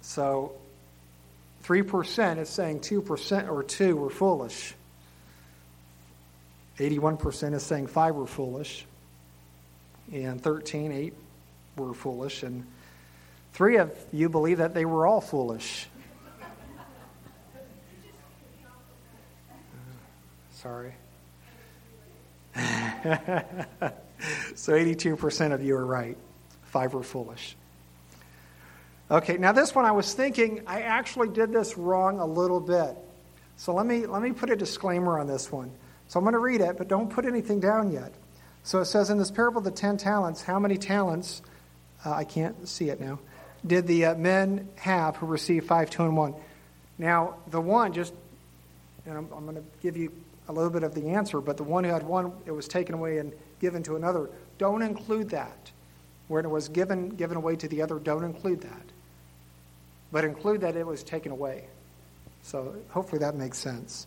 [0.00, 0.52] So
[1.64, 4.74] 3% is saying 2% or 2 were foolish.
[6.78, 8.86] 81% is saying 5 were foolish
[10.12, 11.14] and 13, 8
[11.76, 12.66] were foolish, and
[13.52, 15.86] three of you believe that they were all foolish.
[16.40, 16.46] Uh,
[20.52, 20.94] sorry.
[24.54, 26.16] so 82% of you are right.
[26.64, 27.56] Five were foolish.
[29.10, 32.96] Okay, now this one I was thinking I actually did this wrong a little bit.
[33.56, 35.70] So let me let me put a disclaimer on this one.
[36.08, 38.12] So I'm going to read it, but don't put anything down yet.
[38.68, 41.40] So it says in this parable of the ten talents, how many talents,
[42.04, 43.18] uh, I can't see it now,
[43.66, 46.34] did the uh, men have who received five, two, and one?
[46.98, 48.12] Now, the one, just,
[49.06, 50.12] and I'm, I'm going to give you
[50.50, 52.94] a little bit of the answer, but the one who had one, it was taken
[52.94, 54.28] away and given to another.
[54.58, 55.70] Don't include that.
[56.26, 58.84] When it was given, given away to the other, don't include that.
[60.12, 61.64] But include that it was taken away.
[62.42, 64.06] So hopefully that makes sense.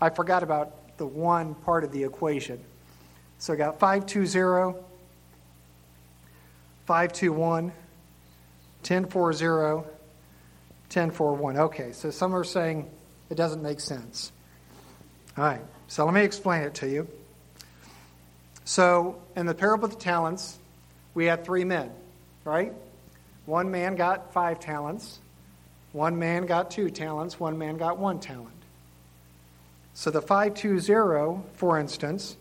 [0.00, 2.62] I forgot about the one part of the equation.
[3.38, 4.78] So I got 520,
[6.86, 11.58] 521, 1040, 1041.
[11.58, 12.88] Okay, so some are saying
[13.28, 14.32] it doesn't make sense.
[15.36, 17.08] All right, so let me explain it to you.
[18.64, 20.58] So in the parable of the talents,
[21.14, 21.90] we had three men,
[22.44, 22.72] right?
[23.44, 25.18] One man got five talents,
[25.92, 28.50] one man got two talents, one man got one talent.
[29.94, 32.36] So the 520, for instance,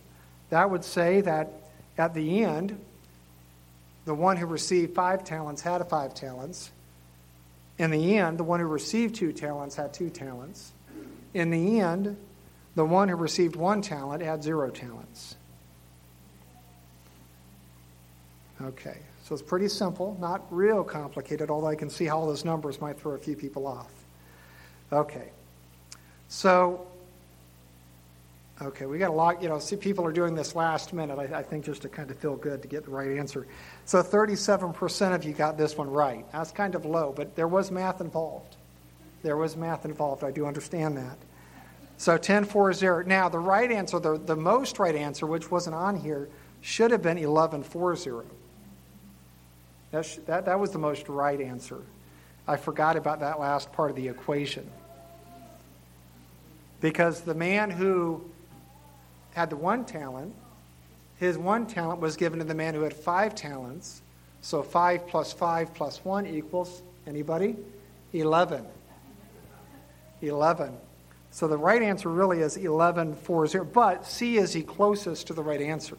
[0.50, 1.52] that would say that
[1.98, 2.80] at the end,
[4.06, 6.72] the one who received five talents had five talents.
[7.78, 10.72] In the end, the one who received two talents had two talents.
[11.34, 12.16] In the end,
[12.76, 15.36] the one who received one talent had zero talents.
[18.62, 22.46] Okay, so it's pretty simple, not real complicated, although I can see how all those
[22.46, 23.92] numbers might throw a few people off.
[24.94, 25.30] Okay,
[26.30, 26.88] so
[28.62, 31.40] Okay, we got a lot, you know, see people are doing this last minute, I,
[31.40, 33.48] I, think, just to kind of feel good to get the right answer.
[33.84, 36.26] So 37% of you got this one right.
[36.32, 38.56] That's kind of low, but there was math involved.
[39.24, 40.24] There was math involved.
[40.24, 41.18] I do understand that.
[41.98, 43.04] So 10, 4, 0.
[43.06, 46.30] Now, the right answer, the, the most right answer, which wasn't on here,
[46.62, 48.26] should have been 11, 4, 0.
[49.92, 51.82] That, sh- that, that was the most right answer.
[52.48, 54.70] I forgot about that last part of the equation.
[56.80, 58.24] Because the man who
[59.36, 60.34] had the one talent,
[61.18, 64.02] his one talent was given to the man who had five talents.
[64.42, 67.56] So 5 plus 5 plus 1 equals, anybody?
[68.14, 68.64] 11.
[70.22, 70.72] 11.
[71.32, 73.66] So the right answer really is 11, 4, 0.
[73.66, 75.98] But C is the closest to the right answer.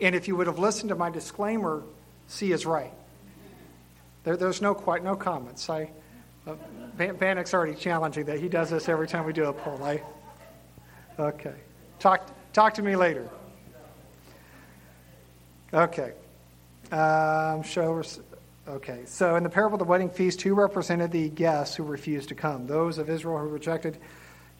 [0.00, 1.84] And if you would have listened to my disclaimer,
[2.26, 2.92] C is right.
[4.24, 5.70] There, there's no quite no comments.
[5.70, 5.88] I,
[6.46, 6.56] uh,
[6.96, 8.40] Bannock's already challenging that.
[8.40, 9.82] He does this every time we do a poll.
[9.82, 10.02] I,
[11.18, 11.54] okay.
[11.98, 13.28] Talk, talk to me later.
[15.74, 16.12] Okay.
[16.90, 18.02] Um, show.
[18.68, 19.02] Okay.
[19.06, 22.34] So in the parable of the wedding feast, who represented the guests who refused to
[22.34, 22.66] come?
[22.66, 23.98] Those of Israel who rejected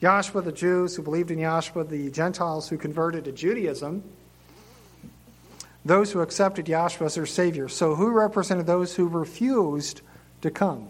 [0.01, 4.03] Yahshua, the Jews who believed in Yahshua, the Gentiles who converted to Judaism,
[5.85, 7.69] those who accepted Yahshua as their Savior.
[7.69, 10.01] So who represented those who refused
[10.41, 10.87] to come?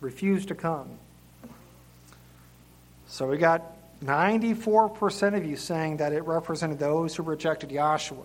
[0.00, 0.88] Refused to come.
[3.08, 8.24] So we got 94% of you saying that it represented those who rejected Yahshua.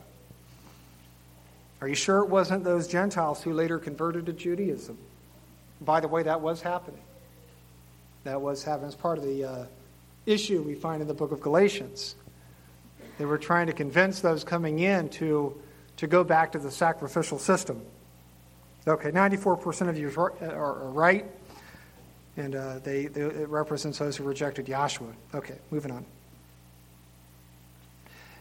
[1.82, 4.98] Are you sure it wasn't those Gentiles who later converted to Judaism?
[5.82, 7.02] By the way, that was happening.
[8.24, 9.66] That was happening as part of the uh,
[10.26, 12.16] issue we find in the book of Galatians.
[13.18, 15.62] They were trying to convince those coming in to,
[15.98, 17.82] to go back to the sacrificial system.
[18.88, 21.26] Okay, 94% of you are right,
[22.38, 25.14] and uh, they, they, it represents those who rejected Yahshua.
[25.34, 26.06] Okay, moving on.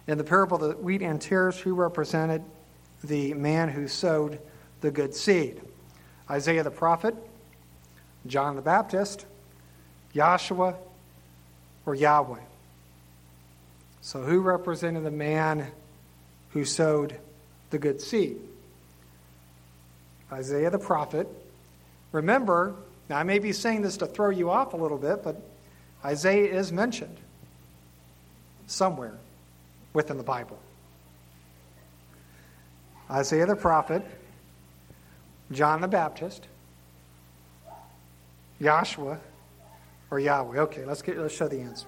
[0.07, 2.43] In the parable of the wheat and tares, who represented
[3.03, 4.39] the man who sowed
[4.81, 5.61] the good seed?
[6.31, 7.15] Isaiah the prophet,
[8.27, 9.27] John the Baptist,
[10.15, 10.77] Yahshua,
[11.87, 12.41] or Yahweh?
[14.01, 15.67] So, who represented the man
[16.51, 17.17] who sowed
[17.71, 18.37] the good seed?
[20.31, 21.27] Isaiah the prophet.
[22.13, 22.75] Remember,
[23.09, 25.41] now I may be saying this to throw you off a little bit, but
[26.05, 27.17] Isaiah is mentioned
[28.67, 29.19] somewhere
[29.93, 30.59] within the Bible.
[33.11, 34.03] Isaiah the prophet,
[35.53, 36.47] John the Baptist,
[38.61, 39.19] Yahshua,
[40.11, 40.61] or Yahweh.
[40.61, 41.87] Okay, let's get let's show the answer.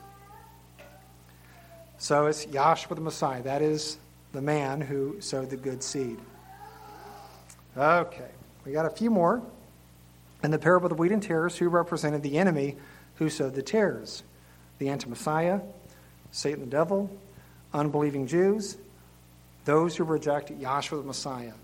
[1.98, 3.42] So it's Yahshua the Messiah.
[3.42, 3.98] That is
[4.32, 6.18] the man who sowed the good seed.
[7.76, 8.30] Okay,
[8.64, 9.42] we got a few more.
[10.46, 12.76] In the parable of the wheat and tares, who represented the enemy
[13.16, 14.22] who sowed the tares?
[14.78, 15.60] The anti Messiah,
[16.30, 17.10] Satan the devil,
[17.74, 18.76] unbelieving Jews,
[19.64, 21.54] those who reject Yahshua the Messiah.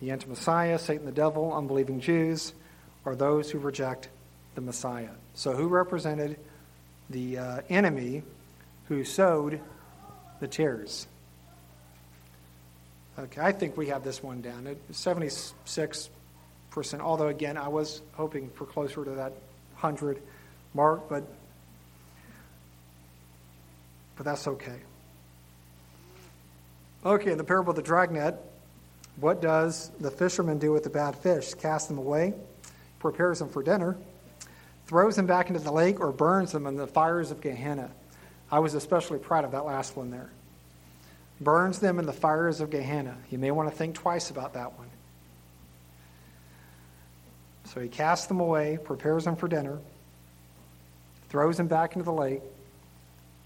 [0.00, 2.52] The anti Messiah, Satan the devil, unbelieving Jews,
[3.04, 4.08] are those who reject
[4.54, 5.10] the Messiah.
[5.34, 6.38] So, who represented
[7.10, 8.22] the uh, enemy
[8.86, 9.58] who sowed
[10.38, 11.08] the tares?
[13.18, 14.68] Okay, I think we have this one down.
[14.68, 16.08] at 76%,
[17.00, 19.32] although again, I was hoping for closer to that
[19.80, 20.20] 100
[20.74, 21.24] mark, but,
[24.16, 24.78] but that's okay.
[27.04, 28.36] Okay, in the parable of the dragnet,
[29.16, 31.54] what does the fisherman do with the bad fish?
[31.54, 32.34] Cast them away,
[33.00, 33.96] prepares them for dinner,
[34.86, 37.90] throws them back into the lake, or burns them in the fires of Gehenna.
[38.50, 40.30] I was especially proud of that last one there
[41.42, 43.16] burns them in the fires of Gehenna.
[43.30, 44.88] You may want to think twice about that one.
[47.72, 49.78] So he casts them away, prepares them for dinner,
[51.30, 52.42] throws them back into the lake,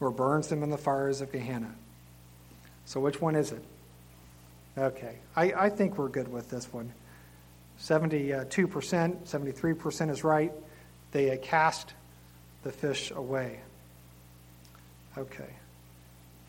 [0.01, 1.72] or burns them in the fires of Gehenna.
[2.87, 3.62] So which one is it?
[4.77, 6.93] Okay, I, I think we're good with this one.
[7.81, 10.53] 72%, 73% is right.
[11.12, 11.95] They cast
[12.64, 13.61] the fish away.
[15.16, 15.51] Okay.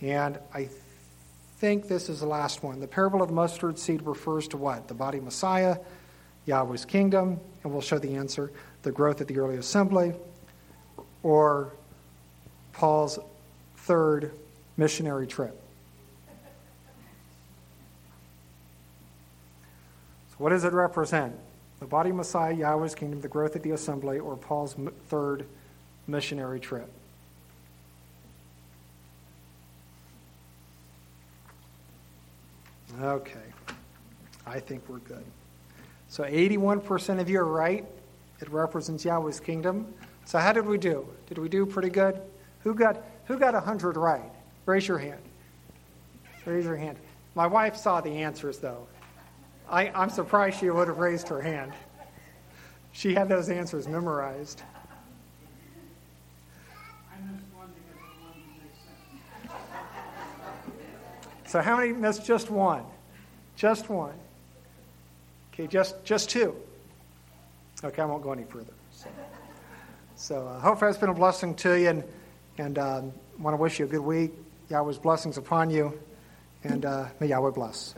[0.02, 0.70] And I
[1.58, 2.80] think this is the last one.
[2.80, 4.88] The parable of the mustard seed refers to what?
[4.88, 5.78] The body Messiah,
[6.46, 8.50] Yahweh's kingdom, and we'll show the answer
[8.84, 10.14] the growth of the early assembly,
[11.22, 11.74] or
[12.72, 13.20] Paul's
[13.76, 14.32] third
[14.78, 15.62] missionary trip.
[20.30, 21.36] So, what does it represent?
[21.80, 24.78] The body of Messiah, Yahweh's kingdom, the growth of the assembly, or Paul's
[25.10, 25.46] third
[26.08, 26.90] missionary trip?
[33.02, 33.40] Okay.
[34.46, 35.26] I think we're good.
[36.10, 37.86] So 81% of you are right.
[38.40, 39.94] It represents Yahweh's kingdom.
[40.26, 41.08] So how did we do?
[41.28, 42.20] Did we do pretty good?
[42.64, 44.32] Who got who got 100 right?
[44.66, 45.22] Raise your hand.
[46.46, 46.98] Raise your hand.
[47.36, 48.88] My wife saw the answers though.
[49.70, 51.74] I, I'm surprised she would have raised her hand.
[52.94, 54.62] She had those answers memorized.
[61.48, 62.84] So how many missed just one?
[63.56, 64.14] Just one.
[65.60, 66.56] Okay, just just two.
[67.84, 68.74] Okay, I won't go any further.
[68.92, 69.08] So,
[70.16, 72.04] so uh, hope that's been a blessing to you, and
[72.60, 74.34] and um, want to wish you a good week.
[74.70, 76.00] Yahweh's blessings upon you,
[76.64, 77.96] and uh, may Yahweh bless.